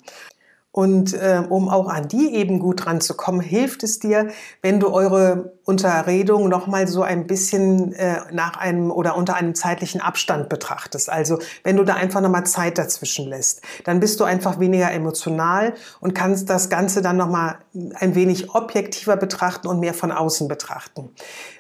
Und 0.70 1.14
äh, 1.14 1.42
um 1.48 1.68
auch 1.68 1.88
an 1.88 2.08
die 2.08 2.34
eben 2.34 2.58
gut 2.58 2.86
ranzukommen, 2.86 3.40
hilft 3.40 3.82
es 3.82 3.98
dir, 3.98 4.28
wenn 4.62 4.80
du 4.80 4.88
eure 4.88 5.57
Unterredung 5.68 6.48
nochmal 6.48 6.88
so 6.88 7.02
ein 7.02 7.26
bisschen 7.26 7.92
äh, 7.92 8.20
nach 8.32 8.56
einem 8.56 8.90
oder 8.90 9.16
unter 9.16 9.34
einem 9.34 9.54
zeitlichen 9.54 10.00
Abstand 10.00 10.48
betrachtest. 10.48 11.10
Also 11.10 11.40
wenn 11.62 11.76
du 11.76 11.84
da 11.84 11.92
einfach 11.92 12.22
nochmal 12.22 12.46
Zeit 12.46 12.78
dazwischen 12.78 13.28
lässt, 13.28 13.60
dann 13.84 14.00
bist 14.00 14.18
du 14.18 14.24
einfach 14.24 14.58
weniger 14.60 14.90
emotional 14.90 15.74
und 16.00 16.14
kannst 16.14 16.48
das 16.48 16.70
Ganze 16.70 17.02
dann 17.02 17.18
nochmal 17.18 17.56
ein 17.96 18.14
wenig 18.14 18.54
objektiver 18.54 19.18
betrachten 19.18 19.68
und 19.68 19.78
mehr 19.78 19.92
von 19.92 20.10
außen 20.10 20.48
betrachten. 20.48 21.10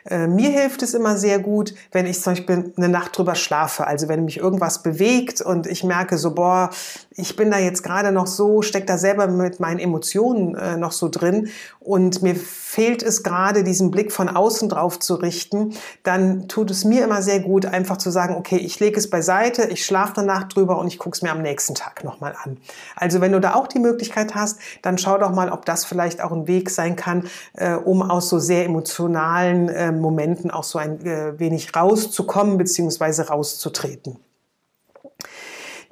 Äh, 0.06 0.26
mir 0.26 0.48
hilft 0.48 0.82
es 0.82 0.94
immer 0.94 1.18
sehr 1.18 1.38
gut, 1.38 1.74
wenn 1.92 2.06
ich 2.06 2.18
zum 2.22 2.32
Beispiel 2.32 2.72
eine 2.78 2.88
Nacht 2.88 3.18
drüber 3.18 3.34
schlafe. 3.34 3.86
Also 3.86 4.08
wenn 4.08 4.24
mich 4.24 4.38
irgendwas 4.38 4.82
bewegt 4.82 5.42
und 5.42 5.66
ich 5.66 5.84
merke 5.84 6.16
so, 6.16 6.34
boah, 6.34 6.70
ich 7.10 7.36
bin 7.36 7.50
da 7.50 7.58
jetzt 7.58 7.82
gerade 7.82 8.10
noch 8.10 8.26
so, 8.26 8.62
steck 8.62 8.86
da 8.86 8.96
selber 8.96 9.26
mit 9.26 9.60
meinen 9.60 9.80
Emotionen 9.80 10.54
äh, 10.54 10.78
noch 10.78 10.92
so 10.92 11.10
drin 11.10 11.50
und 11.78 12.22
mir 12.22 12.36
fehlt 12.36 13.02
es 13.02 13.22
gerade, 13.22 13.64
diesen 13.64 13.90
Blick 13.90 13.97
von 14.06 14.28
außen 14.28 14.68
drauf 14.68 14.98
zu 14.98 15.14
richten, 15.16 15.74
dann 16.02 16.48
tut 16.48 16.70
es 16.70 16.84
mir 16.84 17.04
immer 17.04 17.22
sehr 17.22 17.40
gut, 17.40 17.66
einfach 17.66 17.96
zu 17.96 18.10
sagen, 18.10 18.36
okay, 18.36 18.56
ich 18.56 18.78
lege 18.80 18.98
es 18.98 19.10
beiseite, 19.10 19.64
ich 19.64 19.84
schlafe 19.84 20.22
Nacht 20.22 20.54
drüber 20.54 20.78
und 20.78 20.86
ich 20.86 20.98
gucke 20.98 21.16
es 21.16 21.22
mir 21.22 21.32
am 21.32 21.42
nächsten 21.42 21.74
Tag 21.74 22.04
nochmal 22.04 22.34
an. 22.42 22.58
Also 22.96 23.20
wenn 23.20 23.32
du 23.32 23.40
da 23.40 23.54
auch 23.54 23.66
die 23.66 23.80
Möglichkeit 23.80 24.34
hast, 24.34 24.58
dann 24.82 24.98
schau 24.98 25.18
doch 25.18 25.32
mal, 25.32 25.50
ob 25.50 25.64
das 25.64 25.84
vielleicht 25.84 26.22
auch 26.22 26.32
ein 26.32 26.46
Weg 26.46 26.70
sein 26.70 26.96
kann, 26.96 27.28
äh, 27.54 27.74
um 27.74 28.02
aus 28.02 28.28
so 28.28 28.38
sehr 28.38 28.64
emotionalen 28.64 29.68
äh, 29.68 29.92
Momenten 29.92 30.50
auch 30.50 30.64
so 30.64 30.78
ein 30.78 31.04
äh, 31.04 31.38
wenig 31.38 31.74
rauszukommen 31.74 32.58
bzw. 32.58 33.22
rauszutreten. 33.22 34.18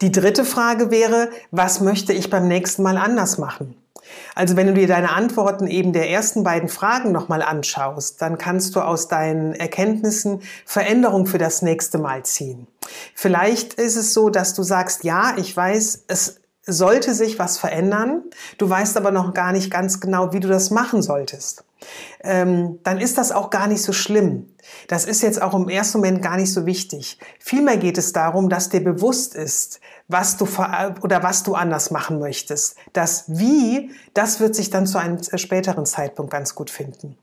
Die 0.03 0.13
dritte 0.13 0.45
Frage 0.45 0.91
wäre, 0.91 1.31
was 1.51 1.81
möchte 1.81 2.13
ich 2.13 2.29
beim 2.29 2.49
nächsten 2.49 2.83
Mal 2.83 2.99
anders 2.99 3.39
machen? 3.39 3.75
Also 4.35 4.57
wenn 4.57 4.67
du 4.67 4.75
dir 4.75 4.87
deine 4.87 5.11
Antworten 5.11 5.67
eben 5.67 5.93
der 5.93 6.11
ersten 6.11 6.45
beiden 6.45 6.69
Fragen 6.69 7.13
nochmal 7.13 7.43
anschaust, 7.43 8.21
dann 8.23 8.39
kannst 8.39 8.75
du 8.77 8.81
aus 8.81 9.09
deinen 9.09 9.55
Erkenntnissen 9.55 10.43
Veränderung 10.65 11.27
für 11.27 11.39
das 11.39 11.63
nächste 11.63 11.99
Mal 11.99 12.25
ziehen. 12.25 12.67
Vielleicht 13.15 13.75
ist 13.75 13.97
es 13.97 14.15
so, 14.15 14.31
dass 14.31 14.55
du 14.55 14.63
sagst, 14.63 15.05
ja, 15.05 15.35
ich 15.37 15.57
weiß, 15.57 16.05
es 16.09 16.41
sollte 16.67 17.15
sich 17.15 17.39
was 17.39 17.59
verändern, 17.59 18.23
du 18.59 18.69
weißt 18.69 18.97
aber 18.97 19.13
noch 19.13 19.35
gar 19.35 19.53
nicht 19.53 19.71
ganz 19.71 20.01
genau, 20.01 20.33
wie 20.33 20.41
du 20.41 20.49
das 20.49 20.71
machen 20.71 21.01
solltest. 21.03 21.66
Ähm, 22.23 22.79
dann 22.83 22.99
ist 22.99 23.19
das 23.19 23.33
auch 23.33 23.51
gar 23.51 23.67
nicht 23.67 23.83
so 23.83 23.93
schlimm. 23.93 24.49
Das 24.89 25.05
ist 25.05 25.23
jetzt 25.23 25.41
auch 25.41 25.55
im 25.55 25.69
ersten 25.69 25.99
Moment 25.99 26.23
gar 26.23 26.37
nicht 26.37 26.53
so 26.53 26.67
wichtig. 26.67 27.19
Vielmehr 27.39 27.77
geht 27.77 27.99
es 27.99 28.13
darum, 28.13 28.49
dass 28.49 28.69
dir 28.69 28.83
bewusst 28.83 29.35
ist, 29.35 29.81
was 30.09 30.37
du 30.37 30.47
oder 31.03 31.23
was 31.23 31.43
du 31.43 31.55
anders 31.55 31.91
machen 31.91 32.19
möchtest. 32.19 32.77
Das 32.93 33.25
Wie, 33.29 33.91
das 34.15 34.41
wird 34.41 34.55
sich 34.55 34.71
dann 34.71 34.87
zu 34.87 34.99
einem 34.99 35.19
späteren 35.23 35.87
Zeitpunkt 35.87 36.33
ganz 36.33 36.55
gut 36.55 36.71
finden. 36.71 37.17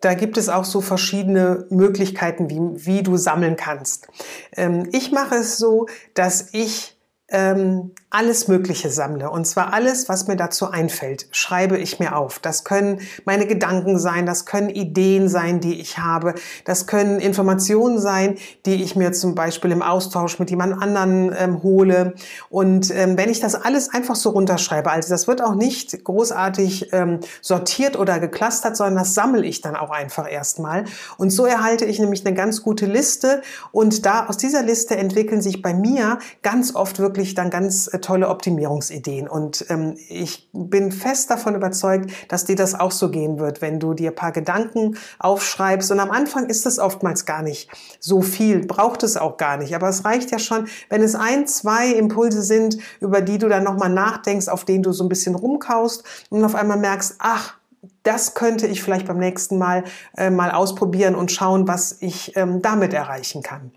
Da 0.00 0.12
gibt 0.12 0.36
es 0.36 0.50
auch 0.50 0.64
so 0.64 0.82
verschiedene 0.82 1.66
Möglichkeiten, 1.70 2.50
wie, 2.50 2.60
wie 2.86 3.02
du 3.02 3.16
sammeln 3.16 3.56
kannst. 3.56 4.08
Ähm, 4.52 4.88
ich 4.92 5.12
mache 5.12 5.36
es 5.36 5.56
so, 5.56 5.86
dass 6.12 6.48
ich 6.52 6.93
ähm, 7.28 7.92
alles 8.10 8.48
Mögliche 8.48 8.90
sammle. 8.90 9.30
Und 9.30 9.46
zwar 9.46 9.72
alles, 9.72 10.08
was 10.08 10.28
mir 10.28 10.36
dazu 10.36 10.70
einfällt, 10.70 11.26
schreibe 11.32 11.78
ich 11.78 11.98
mir 11.98 12.16
auf. 12.16 12.38
Das 12.38 12.62
können 12.64 13.00
meine 13.24 13.46
Gedanken 13.46 13.98
sein, 13.98 14.26
das 14.26 14.44
können 14.44 14.68
Ideen 14.68 15.28
sein, 15.28 15.60
die 15.60 15.80
ich 15.80 15.98
habe, 15.98 16.34
das 16.64 16.86
können 16.86 17.18
Informationen 17.18 17.98
sein, 17.98 18.36
die 18.66 18.82
ich 18.82 18.94
mir 18.94 19.12
zum 19.12 19.34
Beispiel 19.34 19.72
im 19.72 19.82
Austausch 19.82 20.38
mit 20.38 20.50
jemand 20.50 20.80
anderen 20.80 21.34
ähm, 21.36 21.62
hole. 21.62 22.14
Und 22.50 22.94
ähm, 22.94 23.16
wenn 23.16 23.30
ich 23.30 23.40
das 23.40 23.54
alles 23.54 23.92
einfach 23.92 24.16
so 24.16 24.30
runterschreibe, 24.30 24.90
also 24.90 25.08
das 25.08 25.26
wird 25.26 25.42
auch 25.42 25.54
nicht 25.54 26.04
großartig 26.04 26.92
ähm, 26.92 27.20
sortiert 27.40 27.98
oder 27.98 28.20
geklustert, 28.20 28.76
sondern 28.76 28.96
das 28.96 29.14
sammle 29.14 29.44
ich 29.44 29.62
dann 29.62 29.76
auch 29.76 29.90
einfach 29.90 30.30
erstmal. 30.30 30.84
Und 31.16 31.30
so 31.30 31.46
erhalte 31.46 31.86
ich 31.86 31.98
nämlich 31.98 32.24
eine 32.24 32.36
ganz 32.36 32.62
gute 32.62 32.86
Liste. 32.86 33.40
Und 33.72 34.04
da 34.04 34.26
aus 34.26 34.36
dieser 34.36 34.62
Liste 34.62 34.96
entwickeln 34.96 35.40
sich 35.40 35.62
bei 35.62 35.72
mir 35.72 36.18
ganz 36.42 36.74
oft 36.74 36.98
wirklich 36.98 37.13
wirklich 37.14 37.34
dann 37.34 37.50
ganz 37.50 37.88
äh, 37.92 38.00
tolle 38.00 38.28
Optimierungsideen. 38.28 39.28
Und 39.28 39.64
ähm, 39.68 39.96
ich 40.08 40.48
bin 40.52 40.90
fest 40.90 41.30
davon 41.30 41.54
überzeugt, 41.54 42.10
dass 42.28 42.44
dir 42.44 42.56
das 42.56 42.78
auch 42.78 42.90
so 42.90 43.10
gehen 43.10 43.38
wird, 43.38 43.62
wenn 43.62 43.78
du 43.78 43.94
dir 43.94 44.10
paar 44.10 44.32
Gedanken 44.32 44.96
aufschreibst. 45.20 45.92
Und 45.92 46.00
am 46.00 46.10
Anfang 46.10 46.46
ist 46.46 46.66
es 46.66 46.80
oftmals 46.80 47.24
gar 47.24 47.42
nicht 47.42 47.70
so 48.00 48.20
viel, 48.20 48.66
braucht 48.66 49.04
es 49.04 49.16
auch 49.16 49.36
gar 49.36 49.56
nicht. 49.56 49.76
Aber 49.76 49.88
es 49.88 50.04
reicht 50.04 50.32
ja 50.32 50.40
schon, 50.40 50.66
wenn 50.88 51.02
es 51.02 51.14
ein, 51.14 51.46
zwei 51.46 51.92
Impulse 51.92 52.42
sind, 52.42 52.78
über 53.00 53.20
die 53.20 53.38
du 53.38 53.48
dann 53.48 53.62
nochmal 53.62 53.90
nachdenkst, 53.90 54.48
auf 54.48 54.64
denen 54.64 54.82
du 54.82 54.92
so 54.92 55.04
ein 55.04 55.08
bisschen 55.08 55.36
rumkaust 55.36 56.02
und 56.30 56.44
auf 56.44 56.56
einmal 56.56 56.78
merkst, 56.78 57.16
ach, 57.20 57.54
das 58.02 58.34
könnte 58.34 58.66
ich 58.66 58.82
vielleicht 58.82 59.06
beim 59.06 59.18
nächsten 59.18 59.56
Mal 59.56 59.84
äh, 60.16 60.30
mal 60.30 60.50
ausprobieren 60.50 61.14
und 61.14 61.30
schauen, 61.30 61.68
was 61.68 61.96
ich 62.00 62.36
ähm, 62.36 62.60
damit 62.60 62.92
erreichen 62.92 63.42
kann. 63.42 63.72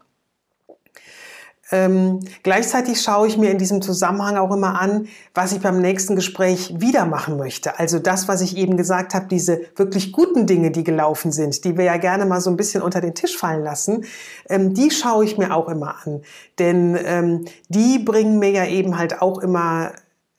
Ähm, 1.72 2.22
gleichzeitig 2.44 3.02
schaue 3.02 3.28
ich 3.28 3.38
mir 3.38 3.52
in 3.52 3.58
diesem 3.58 3.82
Zusammenhang 3.82 4.38
auch 4.38 4.54
immer 4.54 4.80
an, 4.80 5.08
was 5.34 5.52
ich 5.52 5.60
beim 5.60 5.82
nächsten 5.82 6.16
Gespräch 6.16 6.74
wieder 6.80 7.06
machen 7.06 7.38
möchte. 7.38 7.78
Also 7.78 8.00
das, 8.00 8.28
was 8.28 8.42
ich 8.42 8.56
eben 8.56 8.78
gesagt 8.78 9.14
habe, 9.14 9.28
diese 9.28 9.62
wirklich 9.76 10.14
guten 10.14 10.48
Dinge, 10.48 10.72
die 10.72 10.84
gelaufen 10.84 11.32
sind, 11.32 11.66
die 11.66 11.78
wir 11.78 11.84
ja 11.84 11.98
gerne 11.98 12.26
mal 12.26 12.40
so 12.40 12.50
ein 12.50 12.58
bisschen 12.58 12.82
unter 12.82 13.02
den 13.02 13.16
Tisch 13.16 13.38
fallen 13.38 13.64
lassen, 13.64 14.06
ähm, 14.50 14.74
die 14.74 14.92
schaue 14.92 15.26
ich 15.26 15.38
mir 15.38 15.54
auch 15.54 15.68
immer 15.68 15.96
an. 16.06 16.22
Denn 16.58 16.98
ähm, 17.04 17.46
die 17.68 18.00
bringen 18.00 18.40
mir 18.40 18.52
ja 18.52 18.66
eben 18.66 18.98
halt 18.98 19.22
auch 19.22 19.40
immer 19.40 19.92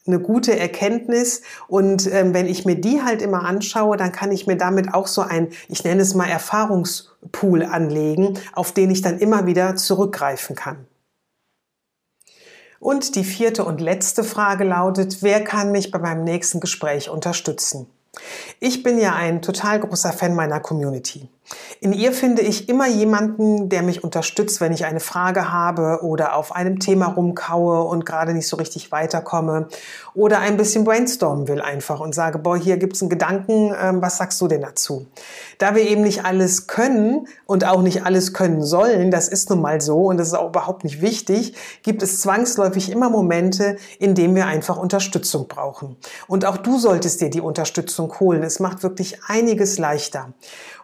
eine 0.09 0.19
gute 0.19 0.59
Erkenntnis. 0.59 1.43
Und 1.69 2.11
ähm, 2.13 2.35
wenn 2.35 2.47
ich 2.47 2.65
mir 2.65 2.77
die 2.77 3.03
halt 3.03 3.23
immer 3.23 3.45
anschaue, 3.45 3.97
dann 3.97 4.11
kann 4.13 4.33
ich 4.33 4.47
mir 4.47 4.57
damit 4.57 4.95
auch 4.95 5.07
so 5.07 5.21
ein, 5.21 5.49
ich 5.69 5.85
nenne 5.85 6.03
es 6.03 6.15
mal 6.15 6.29
Erfahrungspool 6.29 7.63
anlegen, 7.65 8.39
auf 8.55 8.73
den 8.73 8.91
ich 8.91 9.03
dann 9.03 9.19
immer 9.19 9.47
wieder 9.47 9.77
zurückgreifen 9.77 10.57
kann. 10.57 10.88
Und 12.81 13.17
die 13.17 13.25
vierte 13.25 13.65
und 13.65 13.81
letzte 13.81 14.23
Frage 14.23 14.65
lautet, 14.65 15.23
wer 15.23 15.43
kann 15.43 15.73
mich 15.73 15.91
bei 15.91 15.99
meinem 15.99 16.25
nächsten 16.25 16.61
Gespräch 16.61 17.11
unterstützen? 17.11 17.87
Ich 18.61 18.83
bin 18.83 18.99
ja 18.99 19.15
ein 19.15 19.43
total 19.43 19.81
großer 19.81 20.13
Fan 20.13 20.35
meiner 20.35 20.61
Community. 20.61 21.29
In 21.81 21.93
ihr 21.93 22.13
finde 22.13 22.43
ich 22.43 22.69
immer 22.69 22.89
jemanden, 22.89 23.69
der 23.69 23.83
mich 23.83 24.03
unterstützt, 24.03 24.61
wenn 24.61 24.73
ich 24.73 24.85
eine 24.85 25.01
Frage 25.01 25.53
habe 25.53 26.01
oder 26.03 26.35
auf 26.35 26.55
einem 26.55 26.81
Thema 26.81 27.07
rumkaue 27.07 27.83
und 27.85 28.05
gerade 28.05 28.35
nicht 28.35 28.49
so 28.49 28.57
richtig 28.57 28.91
weiterkomme 28.91 29.69
oder 30.15 30.41
ein 30.41 30.57
bisschen 30.57 30.85
brainstormen 30.85 31.47
will 31.47 31.61
einfach 31.61 32.01
und 32.01 32.15
sage, 32.15 32.39
boah, 32.39 32.57
hier 32.57 32.77
gibt's 32.77 33.01
einen 33.01 33.11
Gedanken, 33.11 33.73
ähm, 33.81 34.03
was 34.03 34.19
sagst 34.19 34.41
du 34.41 34.49
denn 34.49 34.63
dazu? 34.63 35.07
Da 35.59 35.75
wir 35.75 35.89
eben 35.89 36.03
nicht 36.03 36.25
alles 36.25 36.67
können 36.67 37.29
und 37.47 37.65
auch 37.65 37.83
nicht 37.83 38.05
alles 38.05 38.35
können 38.35 38.63
sollen, 38.63 39.11
das 39.11 39.29
ist 39.29 39.49
nun 39.51 39.61
mal 39.61 39.81
so 39.81 40.07
und 40.07 40.19
das 40.19 40.29
ist 40.29 40.35
auch 40.35 40.49
überhaupt 40.49 40.85
nicht 40.85 41.01
wichtig, 41.01 41.55
gibt 41.83 42.03
es 42.03 42.21
zwangsläufig 42.21 42.91
immer 42.91 43.09
Momente, 43.09 43.77
in 44.01 44.15
denen 44.15 44.35
wir 44.35 44.47
einfach 44.47 44.77
Unterstützung 44.77 45.47
brauchen. 45.47 45.97
Und 46.27 46.45
auch 46.45 46.57
du 46.57 46.79
solltest 46.79 47.21
dir 47.21 47.31
die 47.31 47.41
Unterstützung 47.41 48.19
holen. 48.19 48.43
Es 48.43 48.59
macht 48.59 48.83
wirklich 48.83 49.23
einiges 49.27 49.79
leichter. 49.79 50.33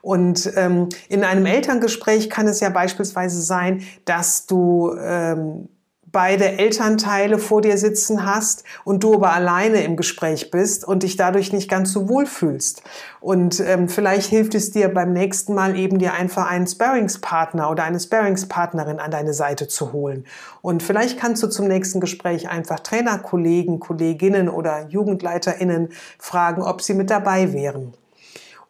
Und 0.05 0.53
ähm, 0.57 0.91
in 1.09 1.25
einem 1.25 1.47
Elterngespräch 1.47 2.29
kann 2.29 2.47
es 2.47 2.61
ja 2.61 2.69
beispielsweise 2.69 3.41
sein, 3.41 3.83
dass 4.05 4.45
du 4.45 4.95
ähm, 5.01 5.71
beide 6.13 6.59
Elternteile 6.59 7.39
vor 7.39 7.63
dir 7.63 7.79
sitzen 7.79 8.27
hast 8.27 8.65
und 8.85 9.03
du 9.03 9.15
aber 9.15 9.33
alleine 9.33 9.83
im 9.83 9.97
Gespräch 9.97 10.51
bist 10.51 10.87
und 10.87 11.05
dich 11.05 11.17
dadurch 11.17 11.55
nicht 11.55 11.71
ganz 11.71 11.91
so 11.91 12.07
wohl 12.07 12.27
fühlst. 12.27 12.83
Und 13.21 13.61
ähm, 13.61 13.89
vielleicht 13.89 14.29
hilft 14.29 14.55
es 14.55 14.71
dir 14.71 14.93
beim 14.93 15.15
nächsten 15.15 15.55
Mal 15.55 15.75
eben 15.75 15.99
dir 15.99 16.13
einfach 16.13 16.51
einen 16.51 16.67
Sparringspartner 16.67 17.71
oder 17.71 17.85
eine 17.85 17.99
Sparringspartnerin 17.99 19.01
an 19.01 19.11
deine 19.11 19.33
Seite 19.33 19.69
zu 19.69 19.95
holen. 19.95 20.27
Und 20.61 20.83
vielleicht 20.83 21.19
kannst 21.19 21.43
du 21.43 21.47
zum 21.47 21.67
nächsten 21.67 22.01
Gespräch 22.01 22.51
einfach 22.51 22.81
Trainerkollegen, 22.81 23.81
Kolleginnen 23.81 24.51
oder 24.51 24.87
Jugendleiterinnen 24.87 25.89
fragen, 26.19 26.61
ob 26.61 26.83
sie 26.83 26.93
mit 26.93 27.09
dabei 27.09 27.55
wären. 27.55 27.95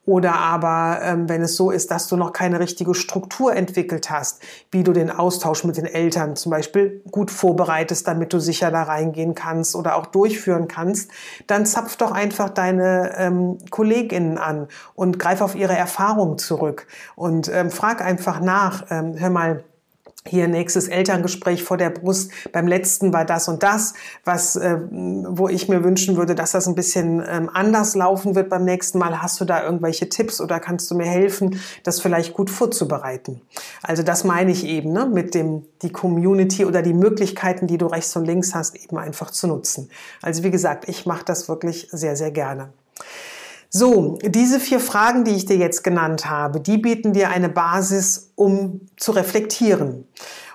Oder 0.07 0.35
aber, 0.35 1.01
ähm, 1.03 1.29
wenn 1.29 1.43
es 1.43 1.57
so 1.57 1.71
ist, 1.71 1.91
dass 1.91 2.09
du 2.09 2.17
noch 2.17 2.33
keine 2.33 2.61
richtige 2.61 2.95
Struktur 2.95 3.55
entwickelt 3.55 4.11
hast, 4.11 4.43
wie 4.71 4.85
du 4.85 4.93
den 4.93 5.11
Austausch 5.11 5.65
mit 5.65 5.77
den 5.79 5.87
Eltern 5.87 6.37
zum 6.37 6.51
Beispiel 6.51 7.03
gut 7.11 7.31
vorbereitest, 7.31 8.07
damit 8.07 8.33
du 8.33 8.39
sicher 8.39 8.71
da 8.71 8.83
reingehen 8.83 9.35
kannst 9.35 9.75
oder 9.75 9.97
auch 9.97 10.07
durchführen 10.07 10.69
kannst, 10.69 11.11
dann 11.47 11.65
zapf 11.65 11.97
doch 11.97 12.13
einfach 12.13 12.51
deine 12.51 13.15
ähm, 13.17 13.59
Kolleginnen 13.71 14.37
an 14.37 14.69
und 14.95 15.19
greif 15.19 15.41
auf 15.41 15.55
ihre 15.55 15.77
Erfahrungen 15.77 16.37
zurück. 16.37 16.87
Und 17.17 17.49
ähm, 17.49 17.71
frag 17.71 18.03
einfach 18.03 18.41
nach, 18.41 18.85
ähm, 18.91 19.15
hör 19.19 19.31
mal, 19.31 19.65
hier 20.27 20.49
nächstes 20.49 20.89
Elterngespräch 20.89 21.63
vor 21.63 21.77
der 21.77 21.91
Brust. 21.91 22.31
Beim 22.53 22.67
letzten 22.67 23.13
war 23.13 23.25
das 23.25 23.47
und 23.49 23.63
das, 23.63 23.93
was, 24.25 24.57
äh, 24.57 24.79
wo 24.91 25.49
ich 25.49 25.69
mir 25.69 25.85
wünschen 25.85 26.17
würde, 26.17 26.35
dass 26.35 26.53
das 26.53 26.67
ein 26.67 26.75
bisschen 26.75 27.23
ähm, 27.29 27.51
anders 27.53 27.95
laufen 27.95 28.35
wird 28.35 28.49
beim 28.49 28.65
nächsten 28.65 28.99
Mal. 28.99 29.21
Hast 29.21 29.41
du 29.41 29.45
da 29.45 29.63
irgendwelche 29.63 30.09
Tipps 30.09 30.41
oder 30.41 30.61
kannst 30.61 30.91
du 30.91 30.95
mir 30.95 31.07
helfen, 31.07 31.61
das 31.83 32.01
vielleicht 32.01 32.33
gut 32.33 32.51
vorzubereiten? 32.51 33.43
Also 33.83 34.03
das 34.03 34.25
meine 34.25 34.51
ich 34.51 34.65
eben, 34.67 34.93
ne, 34.93 35.07
mit 35.07 35.35
dem, 35.35 35.67
die 35.83 35.93
Community 35.93 36.65
oder 36.65 36.81
die 36.81 36.95
Möglichkeiten, 36.95 37.67
die 37.67 37.77
du 37.77 37.87
rechts 37.87 38.17
und 38.17 38.25
links 38.25 38.55
hast, 38.55 38.77
eben 38.77 38.97
einfach 38.97 39.31
zu 39.31 39.47
nutzen. 39.47 39.91
Also 40.23 40.43
wie 40.43 40.51
gesagt, 40.51 40.89
ich 40.89 41.05
mache 41.05 41.25
das 41.25 41.49
wirklich 41.49 41.89
sehr, 41.91 42.17
sehr 42.17 42.31
gerne. 42.31 42.73
So, 43.77 44.19
diese 44.25 44.61
vier 44.61 44.79
Fragen, 44.79 45.25
die 45.25 45.33
ich 45.33 45.47
dir 45.47 45.57
jetzt 45.57 45.83
genannt 45.83 46.31
habe, 46.31 46.61
die 46.61 46.79
bieten 46.79 47.13
dir 47.13 47.31
eine 47.31 47.49
Basis, 47.49 48.31
um 48.37 48.83
zu 48.97 49.11
reflektieren. 49.11 50.07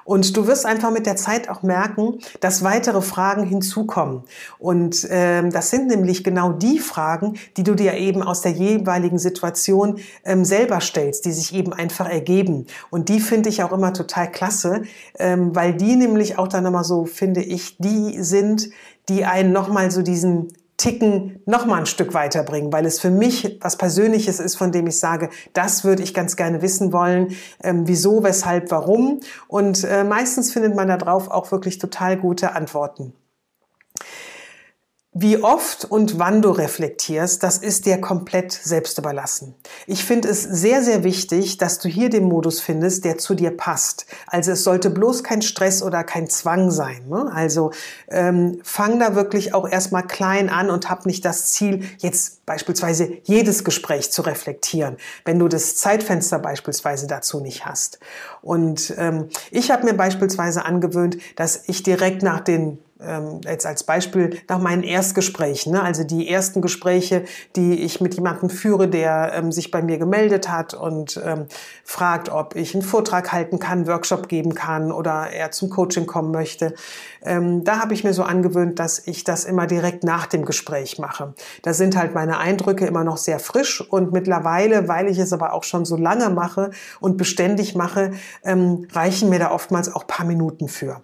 Und 0.06 0.38
du 0.38 0.48
wirst 0.48 0.66
einfach 0.66 0.90
mit 0.90 1.06
der 1.06 1.18
Zeit 1.18 1.50
auch 1.50 1.62
merken, 1.62 2.20
dass 2.40 2.64
weitere 2.64 3.02
Fragen 3.02 3.44
hinzukommen. 3.44 4.24
Und 4.58 5.06
ähm, 5.10 5.52
das 5.52 5.70
sind 5.70 5.88
nämlich 5.88 6.24
genau 6.24 6.54
die 6.54 6.80
Fragen, 6.80 7.34
die 7.58 7.64
du 7.64 7.76
dir 7.76 7.96
eben 7.96 8.24
aus 8.24 8.40
der 8.40 8.54
jeweiligen 8.54 9.20
Situation 9.20 10.00
ähm, 10.24 10.46
selber 10.46 10.80
stellst, 10.80 11.26
die 11.26 11.34
sich 11.34 11.54
eben 11.54 11.74
einfach 11.74 12.10
ergeben. 12.10 12.68
Und 12.90 13.10
die 13.10 13.20
finde 13.20 13.50
ich 13.50 13.64
auch 13.64 13.74
immer 13.74 13.92
total 13.92 14.32
klasse, 14.32 14.84
ähm, 15.20 15.54
weil 15.54 15.74
die 15.74 15.98
nämlich 15.98 16.38
auch 16.38 16.48
dann 16.48 16.66
immer 16.66 16.86
so, 16.86 17.04
finde 17.04 17.44
ich, 17.44 17.78
die 17.80 18.24
sind, 18.24 18.70
die 19.10 19.26
einen 19.26 19.52
nochmal 19.52 19.92
so 19.92 20.04
diesen 20.04 20.54
Ticken 20.80 21.42
noch 21.46 21.66
mal 21.66 21.80
ein 21.80 21.86
Stück 21.86 22.14
weiterbringen, 22.14 22.72
weil 22.72 22.86
es 22.86 23.02
für 23.02 23.12
mich 23.12 23.60
was 23.62 23.76
Persönliches 23.76 24.40
ist, 24.40 24.56
von 24.56 24.72
dem 24.72 24.88
ich 24.88 24.98
sage, 24.98 25.30
das 25.54 25.84
würde 25.84 26.02
ich 26.02 26.14
ganz 26.14 26.38
gerne 26.38 26.62
wissen 26.62 26.94
wollen, 26.94 27.36
ähm, 27.62 27.86
wieso, 27.86 28.24
weshalb, 28.24 28.72
warum. 28.72 29.20
Und 29.48 29.84
äh, 29.84 30.06
meistens 30.06 30.54
findet 30.54 30.76
man 30.76 30.88
darauf 30.88 31.30
auch 31.30 31.52
wirklich 31.52 31.80
total 31.80 32.18
gute 32.18 32.56
Antworten. 32.56 33.14
Wie 35.12 35.42
oft 35.42 35.86
und 35.86 36.20
wann 36.20 36.44
du 36.44 36.52
reflektierst, 36.52 37.42
das 37.42 37.58
ist 37.58 37.88
dir 37.88 38.00
komplett 38.00 38.52
selbst 38.52 39.00
überlassen. 39.00 39.56
Ich 39.88 40.06
finde 40.06 40.30
es 40.30 40.44
sehr, 40.44 40.84
sehr 40.84 41.04
wichtig, 41.04 41.58
dass 41.58 41.80
du 41.80 41.90
hier 41.90 42.12
den 42.12 42.26
Modus 42.26 42.62
findest, 42.62 43.06
der 43.06 43.18
zu 43.18 43.34
dir 43.34 43.50
passt. 43.50 44.06
Also 44.28 44.52
es 44.52 44.64
sollte 44.64 44.92
bloß 44.92 45.24
kein 45.24 45.42
Stress 45.42 45.82
oder 45.82 46.04
kein 46.04 46.30
Zwang 46.30 46.70
sein. 46.70 47.10
Ne? 47.10 47.28
Also 47.34 47.72
ähm, 48.10 48.60
fang 48.64 49.00
da 49.00 49.16
wirklich 49.16 49.56
auch 49.56 49.68
erstmal 49.68 50.06
klein 50.06 50.48
an 50.48 50.70
und 50.70 50.92
hab 50.92 51.08
nicht 51.08 51.26
das 51.26 51.54
Ziel, 51.54 51.86
jetzt 51.98 52.46
beispielsweise 52.46 53.10
jedes 53.24 53.64
Gespräch 53.64 54.12
zu 54.12 54.22
reflektieren, 54.22 54.98
wenn 55.26 55.40
du 55.40 55.48
das 55.48 55.76
Zeitfenster 55.76 56.38
beispielsweise 56.38 57.08
dazu 57.08 57.40
nicht 57.40 57.66
hast. 57.66 58.00
Und 58.44 58.94
ähm, 59.00 59.30
ich 59.50 59.72
habe 59.72 59.86
mir 59.86 59.96
beispielsweise 59.96 60.66
angewöhnt, 60.66 61.18
dass 61.36 61.64
ich 61.66 61.82
direkt 61.82 62.22
nach 62.22 62.42
den 62.42 62.78
ähm, 63.02 63.42
jetzt 63.46 63.66
als 63.66 63.84
Beispiel 63.84 64.42
nach 64.48 64.60
meinen 64.60 64.84
Erstgesprächen, 64.84 65.74
ne? 65.74 65.82
also 65.82 66.04
die 66.04 66.30
ersten 66.30 66.62
Gespräche, 66.62 67.24
die 67.56 67.82
ich 67.82 68.02
mit 68.02 68.16
jemandem 68.16 68.50
führe, 68.50 68.88
der 68.88 69.34
ähm, 69.34 69.52
sich 69.52 69.72
bei 69.72 69.82
mir 69.82 69.98
gemeldet 69.98 70.50
hat 70.50 70.74
und 70.74 71.20
ähm, 71.24 71.46
fragt, 71.84 72.30
ob 72.30 72.56
ich 72.56 72.74
einen 72.76 72.84
Vortrag 72.84 73.32
halten 73.32 73.60
kann, 73.60 73.88
Workshop 73.88 74.28
geben 74.28 74.54
kann 74.54 74.92
oder 74.92 75.30
er 75.32 75.52
zum 75.52 75.70
Coaching 75.70 76.06
kommen 76.06 76.32
möchte. 76.32 76.74
Ähm, 77.24 77.64
da 77.64 77.80
habe 77.80 77.94
ich 77.94 78.04
mir 78.04 78.14
so 78.14 78.24
angewöhnt, 78.24 78.80
dass 78.80 79.00
ich 79.08 79.24
das 79.24 79.46
immer 79.46 79.68
direkt 79.68 80.04
nach 80.04 80.28
dem 80.28 80.46
Gespräch 80.46 81.00
mache. 81.00 81.34
Da 81.64 81.74
sind 81.74 81.96
halt 81.96 82.14
meine 82.14 82.38
Eindrücke 82.38 82.86
immer 82.86 83.04
noch 83.04 83.18
sehr 83.18 83.40
frisch 83.40 83.82
und 83.82 84.12
mittlerweile, 84.12 84.88
weil 84.88 85.08
ich 85.08 85.20
es 85.20 85.34
aber 85.34 85.54
auch 85.54 85.64
schon 85.64 85.86
so 85.86 85.96
lange 85.96 86.30
mache 86.30 86.72
und 87.00 87.18
beständig 87.18 87.76
mache, 87.76 88.12
ähm, 88.44 88.88
reichen 88.92 89.30
mir 89.30 89.40
da 89.40 89.52
oftmals 89.52 89.94
auch 89.94 90.06
paar 90.06 90.26
Minuten 90.26 90.68
für. 90.68 91.02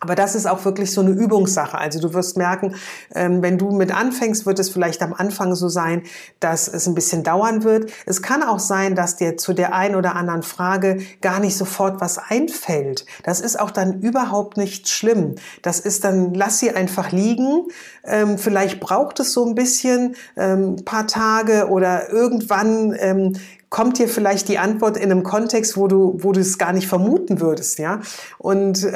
Aber 0.00 0.14
das 0.14 0.34
ist 0.34 0.46
auch 0.46 0.64
wirklich 0.64 0.92
so 0.92 1.00
eine 1.00 1.10
Übungssache. 1.10 1.76
Also 1.76 2.00
du 2.00 2.14
wirst 2.14 2.36
merken, 2.36 2.76
ähm, 3.14 3.42
wenn 3.42 3.58
du 3.58 3.72
mit 3.72 3.92
anfängst, 3.92 4.46
wird 4.46 4.58
es 4.60 4.70
vielleicht 4.70 5.02
am 5.02 5.12
Anfang 5.12 5.54
so 5.56 5.68
sein, 5.68 6.02
dass 6.38 6.68
es 6.68 6.86
ein 6.86 6.94
bisschen 6.94 7.24
dauern 7.24 7.64
wird. 7.64 7.90
Es 8.06 8.22
kann 8.22 8.44
auch 8.44 8.60
sein, 8.60 8.94
dass 8.94 9.16
dir 9.16 9.36
zu 9.36 9.54
der 9.54 9.74
einen 9.74 9.96
oder 9.96 10.14
anderen 10.14 10.44
Frage 10.44 11.00
gar 11.20 11.40
nicht 11.40 11.56
sofort 11.56 12.00
was 12.00 12.18
einfällt. 12.18 13.06
Das 13.24 13.40
ist 13.40 13.58
auch 13.58 13.72
dann 13.72 14.00
überhaupt 14.00 14.56
nicht 14.56 14.88
schlimm. 14.88 15.34
Das 15.62 15.80
ist 15.80 16.04
dann, 16.04 16.32
lass 16.32 16.60
sie 16.60 16.70
einfach 16.70 17.10
liegen. 17.10 17.64
Ähm, 18.04 18.38
vielleicht 18.38 18.78
braucht 18.78 19.18
es 19.18 19.32
so 19.32 19.44
ein 19.46 19.56
bisschen, 19.56 20.14
ein 20.36 20.76
ähm, 20.76 20.84
paar 20.84 21.06
Tage 21.06 21.68
oder 21.68 22.10
irgendwann 22.10 23.36
kommt 23.70 23.98
dir 23.98 24.08
vielleicht 24.08 24.48
die 24.48 24.58
Antwort 24.58 24.96
in 24.96 25.10
einem 25.10 25.22
Kontext, 25.22 25.76
wo 25.76 25.88
du, 25.88 26.16
wo 26.18 26.32
du 26.32 26.40
es 26.40 26.58
gar 26.58 26.72
nicht 26.72 26.88
vermuten 26.88 27.40
würdest, 27.40 27.78
ja. 27.78 28.00
Und 28.38 28.86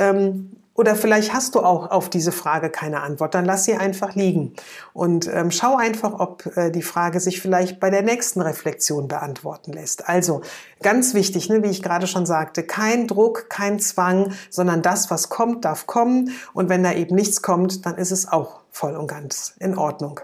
Oder 0.82 0.96
vielleicht 0.96 1.32
hast 1.32 1.54
du 1.54 1.60
auch 1.60 1.92
auf 1.92 2.10
diese 2.10 2.32
Frage 2.32 2.68
keine 2.68 3.02
Antwort. 3.02 3.36
Dann 3.36 3.44
lass 3.44 3.66
sie 3.66 3.76
einfach 3.76 4.16
liegen 4.16 4.54
und 4.92 5.28
ähm, 5.32 5.52
schau 5.52 5.76
einfach, 5.76 6.18
ob 6.18 6.56
äh, 6.56 6.72
die 6.72 6.82
Frage 6.82 7.20
sich 7.20 7.40
vielleicht 7.40 7.78
bei 7.78 7.88
der 7.88 8.02
nächsten 8.02 8.40
Reflexion 8.40 9.06
beantworten 9.06 9.72
lässt. 9.72 10.08
Also 10.08 10.40
ganz 10.82 11.14
wichtig, 11.14 11.48
ne, 11.48 11.62
wie 11.62 11.68
ich 11.68 11.84
gerade 11.84 12.08
schon 12.08 12.26
sagte, 12.26 12.64
kein 12.64 13.06
Druck, 13.06 13.48
kein 13.48 13.78
Zwang, 13.78 14.32
sondern 14.50 14.82
das, 14.82 15.08
was 15.08 15.28
kommt, 15.28 15.64
darf 15.64 15.86
kommen. 15.86 16.32
Und 16.52 16.68
wenn 16.68 16.82
da 16.82 16.92
eben 16.92 17.14
nichts 17.14 17.42
kommt, 17.42 17.86
dann 17.86 17.94
ist 17.94 18.10
es 18.10 18.26
auch 18.26 18.58
voll 18.72 18.96
und 18.96 19.06
ganz 19.06 19.54
in 19.60 19.78
Ordnung. 19.78 20.18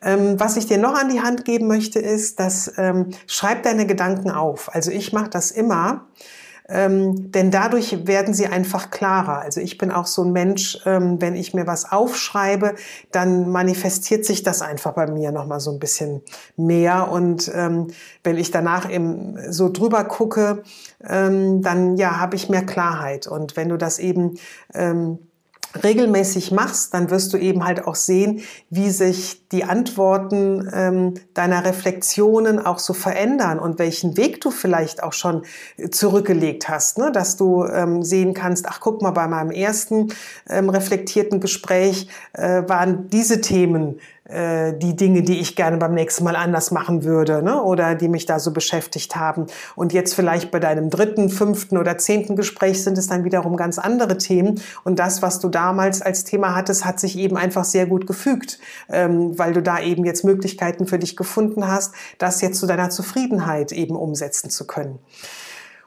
Ähm, 0.00 0.40
was 0.40 0.56
ich 0.56 0.64
dir 0.64 0.78
noch 0.78 0.94
an 0.94 1.10
die 1.10 1.20
Hand 1.20 1.44
geben 1.44 1.66
möchte, 1.66 1.98
ist, 1.98 2.40
dass 2.40 2.72
ähm, 2.78 3.10
schreib 3.26 3.64
deine 3.64 3.84
Gedanken 3.84 4.30
auf. 4.30 4.74
Also 4.74 4.90
ich 4.90 5.12
mache 5.12 5.28
das 5.28 5.50
immer. 5.50 6.06
Ähm, 6.66 7.30
denn 7.30 7.50
dadurch 7.50 8.06
werden 8.06 8.32
sie 8.32 8.46
einfach 8.46 8.90
klarer. 8.90 9.40
Also 9.40 9.60
ich 9.60 9.76
bin 9.76 9.90
auch 9.90 10.06
so 10.06 10.22
ein 10.22 10.32
Mensch, 10.32 10.78
ähm, 10.86 11.20
wenn 11.20 11.36
ich 11.36 11.52
mir 11.52 11.66
was 11.66 11.90
aufschreibe, 11.90 12.74
dann 13.12 13.50
manifestiert 13.50 14.24
sich 14.24 14.42
das 14.42 14.62
einfach 14.62 14.92
bei 14.92 15.06
mir 15.06 15.30
nochmal 15.30 15.60
so 15.60 15.70
ein 15.70 15.78
bisschen 15.78 16.22
mehr. 16.56 17.10
Und 17.10 17.50
ähm, 17.54 17.88
wenn 18.22 18.38
ich 18.38 18.50
danach 18.50 18.90
eben 18.90 19.36
so 19.52 19.68
drüber 19.68 20.04
gucke, 20.04 20.62
ähm, 21.06 21.60
dann 21.60 21.96
ja, 21.96 22.18
habe 22.18 22.36
ich 22.36 22.48
mehr 22.48 22.64
Klarheit. 22.64 23.26
Und 23.26 23.56
wenn 23.56 23.68
du 23.68 23.76
das 23.76 23.98
eben 23.98 24.38
ähm, 24.72 25.18
regelmäßig 25.82 26.52
machst, 26.52 26.94
dann 26.94 27.10
wirst 27.10 27.32
du 27.32 27.36
eben 27.36 27.64
halt 27.64 27.86
auch 27.86 27.94
sehen, 27.94 28.42
wie 28.70 28.90
sich 28.90 29.48
die 29.48 29.64
Antworten 29.64 30.70
ähm, 30.72 31.14
deiner 31.34 31.64
Reflexionen 31.64 32.64
auch 32.64 32.78
so 32.78 32.92
verändern 32.92 33.58
und 33.58 33.78
welchen 33.78 34.16
Weg 34.16 34.40
du 34.40 34.50
vielleicht 34.50 35.02
auch 35.02 35.12
schon 35.12 35.42
zurückgelegt 35.90 36.68
hast, 36.68 36.98
ne? 36.98 37.10
dass 37.12 37.36
du 37.36 37.64
ähm, 37.64 38.02
sehen 38.02 38.34
kannst, 38.34 38.66
ach 38.68 38.80
guck 38.80 39.02
mal, 39.02 39.10
bei 39.10 39.26
meinem 39.26 39.50
ersten 39.50 40.12
ähm, 40.48 40.68
reflektierten 40.68 41.40
Gespräch 41.40 42.08
äh, 42.32 42.62
waren 42.68 43.08
diese 43.08 43.40
Themen 43.40 43.98
äh, 43.98 44.00
die 44.26 44.96
Dinge, 44.96 45.22
die 45.22 45.38
ich 45.38 45.54
gerne 45.54 45.76
beim 45.76 45.92
nächsten 45.92 46.24
Mal 46.24 46.34
anders 46.34 46.70
machen 46.70 47.04
würde 47.04 47.42
ne? 47.42 47.62
oder 47.62 47.94
die 47.94 48.08
mich 48.08 48.24
da 48.24 48.38
so 48.38 48.52
beschäftigt 48.52 49.16
haben. 49.16 49.48
Und 49.76 49.92
jetzt 49.92 50.14
vielleicht 50.14 50.50
bei 50.50 50.60
deinem 50.60 50.88
dritten, 50.88 51.28
fünften 51.28 51.76
oder 51.76 51.98
zehnten 51.98 52.34
Gespräch 52.34 52.82
sind 52.82 52.96
es 52.96 53.06
dann 53.06 53.24
wiederum 53.24 53.56
ganz 53.56 53.78
andere 53.78 54.16
Themen. 54.16 54.62
Und 54.82 54.98
das, 54.98 55.20
was 55.20 55.40
du 55.40 55.50
damals 55.50 56.00
als 56.00 56.24
Thema 56.24 56.54
hattest, 56.54 56.86
hat 56.86 57.00
sich 57.00 57.18
eben 57.18 57.36
einfach 57.36 57.64
sehr 57.64 57.84
gut 57.84 58.06
gefügt, 58.06 58.58
ähm, 58.88 59.38
weil 59.38 59.52
du 59.52 59.62
da 59.62 59.80
eben 59.80 60.06
jetzt 60.06 60.24
Möglichkeiten 60.24 60.86
für 60.86 60.98
dich 60.98 61.16
gefunden 61.16 61.68
hast, 61.68 61.94
das 62.16 62.40
jetzt 62.40 62.58
zu 62.58 62.66
deiner 62.66 62.88
Zufriedenheit 62.88 63.72
eben 63.72 63.94
umsetzen 63.94 64.48
zu 64.48 64.66
können. 64.66 65.00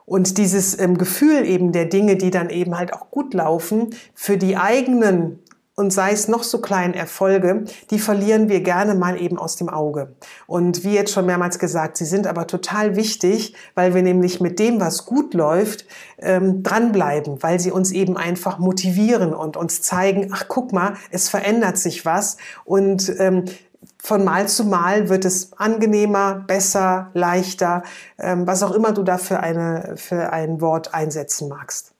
Und 0.06 0.38
dieses 0.38 0.80
ähm, 0.80 0.98
Gefühl 0.98 1.46
eben 1.46 1.74
der 1.74 1.86
Dinge, 1.86 2.16
die 2.16 2.32
dann 2.32 2.50
eben 2.50 2.78
halt 2.78 2.94
auch 2.94 3.12
gut 3.12 3.34
laufen, 3.34 3.90
für 4.14 4.38
die 4.38 4.56
eigenen 4.56 5.40
und 5.78 5.94
sei 5.94 6.12
es 6.12 6.28
noch 6.28 6.42
so 6.42 6.60
kleinen 6.60 6.96
Erfolge, 6.96 7.66
die 7.92 8.00
verlieren 8.00 8.50
wir 8.50 8.62
gerne 8.62 8.96
mal 8.96 9.22
eben 9.22 9.38
aus 9.38 9.58
dem 9.58 9.70
Auge. 9.70 10.16
Und 10.48 10.84
wie 10.84 10.96
jetzt 10.96 11.14
schon 11.14 11.28
mehrmals 11.28 11.60
gesagt, 11.60 11.98
sie 11.98 12.06
sind 12.06 12.26
aber 12.26 12.48
total 12.48 12.96
wichtig, 12.96 13.54
weil 13.76 13.94
wir 13.94 14.02
nämlich 14.02 14.42
mit 14.42 14.58
dem, 14.58 14.82
was 14.82 15.06
gut 15.06 15.36
läuft, 15.36 15.86
ähm, 16.18 16.64
dranbleiben, 16.64 17.44
weil 17.44 17.60
sie 17.60 17.72
uns 17.72 17.92
eben 17.92 18.18
einfach 18.18 18.58
motivieren 18.58 19.36
und 19.36 19.56
uns 19.56 19.84
zeigen, 19.84 20.32
ach 20.34 20.46
guck 20.48 20.74
mal, 20.74 20.96
es 21.12 21.30
verändert 21.30 21.78
sich 21.78 22.06
was 22.06 22.38
und 22.66 23.14
ähm, 23.20 23.46
von 24.00 24.24
Mal 24.24 24.48
zu 24.48 24.66
Mal 24.66 25.10
wird 25.10 25.26
es 25.26 25.54
angenehmer, 25.58 26.44
besser, 26.48 27.12
leichter, 27.14 27.84
ähm, 28.18 28.48
was 28.48 28.64
auch 28.64 28.72
immer 28.72 28.94
du 28.94 29.04
da 29.04 29.20
für, 29.20 29.42
eine, 29.42 29.94
für 29.96 30.34
ein 30.34 30.60
Wort 30.60 30.96
einsetzen 30.96 31.50
magst. 31.50 31.94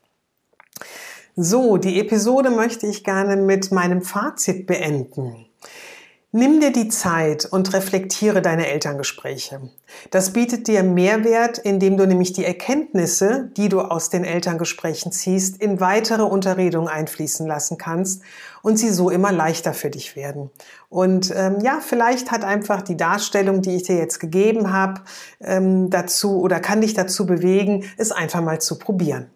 So, 1.40 1.78
die 1.78 2.00
Episode 2.00 2.50
möchte 2.50 2.88
ich 2.88 3.04
gerne 3.04 3.36
mit 3.36 3.72
meinem 3.72 4.02
Fazit 4.02 4.66
beenden. 4.66 5.46
Nimm 6.32 6.60
dir 6.60 6.72
die 6.72 6.88
Zeit 6.88 7.46
und 7.46 7.76
reflektiere 7.76 8.42
deine 8.42 8.66
Elterngespräche. 8.68 9.70
Das 10.10 10.34
bietet 10.34 10.68
dir 10.68 10.82
Mehrwert, 10.82 11.60
indem 11.60 11.96
du 11.96 12.08
nämlich 12.08 12.34
die 12.34 12.44
Erkenntnisse, 12.44 13.52
die 13.56 13.70
du 13.70 13.82
aus 13.82 14.10
den 14.10 14.24
Elterngesprächen 14.24 15.12
ziehst, 15.12 15.62
in 15.62 15.80
weitere 15.80 16.24
Unterredungen 16.24 16.90
einfließen 16.90 17.46
lassen 17.46 17.78
kannst 17.78 18.24
und 18.64 18.78
sie 18.78 18.90
so 18.90 19.12
immer 19.12 19.32
leichter 19.32 19.76
für 19.76 19.92
dich 19.92 20.16
werden. 20.16 20.50
Und 20.90 21.32
ähm, 21.36 21.60
ja, 21.62 21.82
vielleicht 21.82 22.32
hat 22.32 22.44
einfach 22.44 22.82
die 22.82 22.98
Darstellung, 22.98 23.62
die 23.62 23.76
ich 23.76 23.84
dir 23.84 23.98
jetzt 23.98 24.20
gegeben 24.20 24.74
habe, 24.74 25.02
ähm, 25.40 25.92
dazu 25.92 26.42
oder 26.42 26.60
kann 26.60 26.82
dich 26.82 26.96
dazu 26.96 27.28
bewegen, 27.28 27.86
es 27.98 28.12
einfach 28.12 28.42
mal 28.42 28.60
zu 28.60 28.80
probieren. 28.80 29.30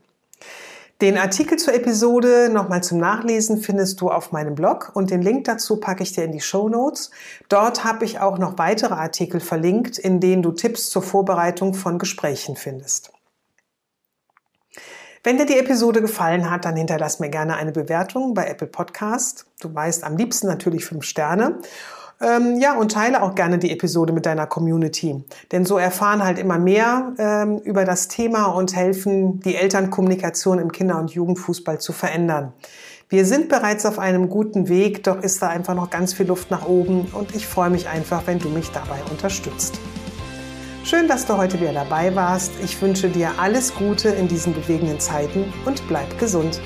Den 1.02 1.18
Artikel 1.18 1.58
zur 1.58 1.74
Episode 1.74 2.50
nochmal 2.54 2.84
zum 2.84 3.00
Nachlesen 3.00 3.58
findest 3.58 4.00
du 4.02 4.10
auf 4.10 4.32
meinem 4.32 4.54
Blog 4.54 4.92
und 4.94 5.10
den 5.10 5.24
Link 5.24 5.46
dazu 5.46 5.78
packe 5.78 6.04
ich 6.04 6.14
dir 6.14 6.26
in 6.26 6.32
die 6.32 6.42
Show 6.42 6.70
Notes. 6.70 7.10
Dort 7.50 7.84
habe 7.84 8.06
ich 8.06 8.20
auch 8.20 8.38
noch 8.38 8.60
weitere 8.60 8.94
Artikel 8.94 9.40
verlinkt, 9.40 9.98
in 9.98 10.20
denen 10.20 10.44
du 10.44 10.52
Tipps 10.52 10.92
zur 10.92 11.02
Vorbereitung 11.02 11.74
von 11.74 11.98
Gesprächen 11.98 12.56
findest. 12.56 13.12
Wenn 15.24 15.38
dir 15.38 15.48
die 15.48 15.58
Episode 15.58 16.02
gefallen 16.02 16.52
hat, 16.52 16.66
dann 16.66 16.76
hinterlass 16.76 17.20
mir 17.20 17.30
gerne 17.30 17.56
eine 17.56 17.72
Bewertung 17.72 18.36
bei 18.36 18.46
Apple 18.46 18.68
Podcast. 18.68 19.48
Du 19.60 19.74
weißt 19.74 20.04
am 20.04 20.18
liebsten 20.18 20.46
natürlich 20.46 20.86
fünf 20.86 21.06
Sterne. 21.06 21.62
Ähm, 22.22 22.60
ja, 22.60 22.78
und 22.78 22.92
teile 22.92 23.24
auch 23.24 23.34
gerne 23.34 23.58
die 23.58 23.72
Episode 23.72 24.14
mit 24.14 24.26
deiner 24.26 24.46
Community. 24.46 25.24
Denn 25.52 25.66
so 25.66 25.78
erfahren 25.78 26.24
halt 26.24 26.38
immer 26.38 26.60
mehr 26.60 27.14
ähm, 27.18 27.58
über 27.60 27.84
das 27.84 28.08
Thema 28.08 28.46
und 28.46 28.76
helfen, 28.76 29.40
die 29.40 29.56
Elternkommunikation 29.56 30.60
im 30.60 30.72
Kinder- 30.72 31.00
und 31.00 31.12
Jugendfußball 31.12 31.80
zu 31.80 31.94
verändern. 31.94 32.54
Wir 33.10 33.26
sind 33.26 33.50
bereits 33.50 33.86
auf 33.86 34.00
einem 34.00 34.30
guten 34.30 34.70
Weg, 34.70 35.04
doch 35.04 35.22
ist 35.22 35.42
da 35.42 35.50
einfach 35.50 35.76
noch 35.76 35.90
ganz 35.90 36.14
viel 36.14 36.28
Luft 36.28 36.50
nach 36.50 36.66
oben 36.66 37.08
und 37.12 37.36
ich 37.36 37.46
freue 37.46 37.70
mich 37.70 37.90
einfach, 37.90 38.26
wenn 38.26 38.40
du 38.40 38.48
mich 38.48 38.72
dabei 38.72 39.00
unterstützt. 39.10 39.80
Schön, 40.86 41.08
dass 41.08 41.26
du 41.26 41.38
heute 41.38 41.60
wieder 41.60 41.74
dabei 41.74 42.16
warst. 42.16 42.52
Ich 42.64 42.82
wünsche 42.82 43.10
dir 43.10 43.32
alles 43.38 43.76
Gute 43.76 44.10
in 44.10 44.28
diesen 44.28 44.54
bewegenden 44.54 45.00
Zeiten 45.00 45.52
und 45.66 45.86
bleib 45.88 46.18
gesund. 46.20 46.62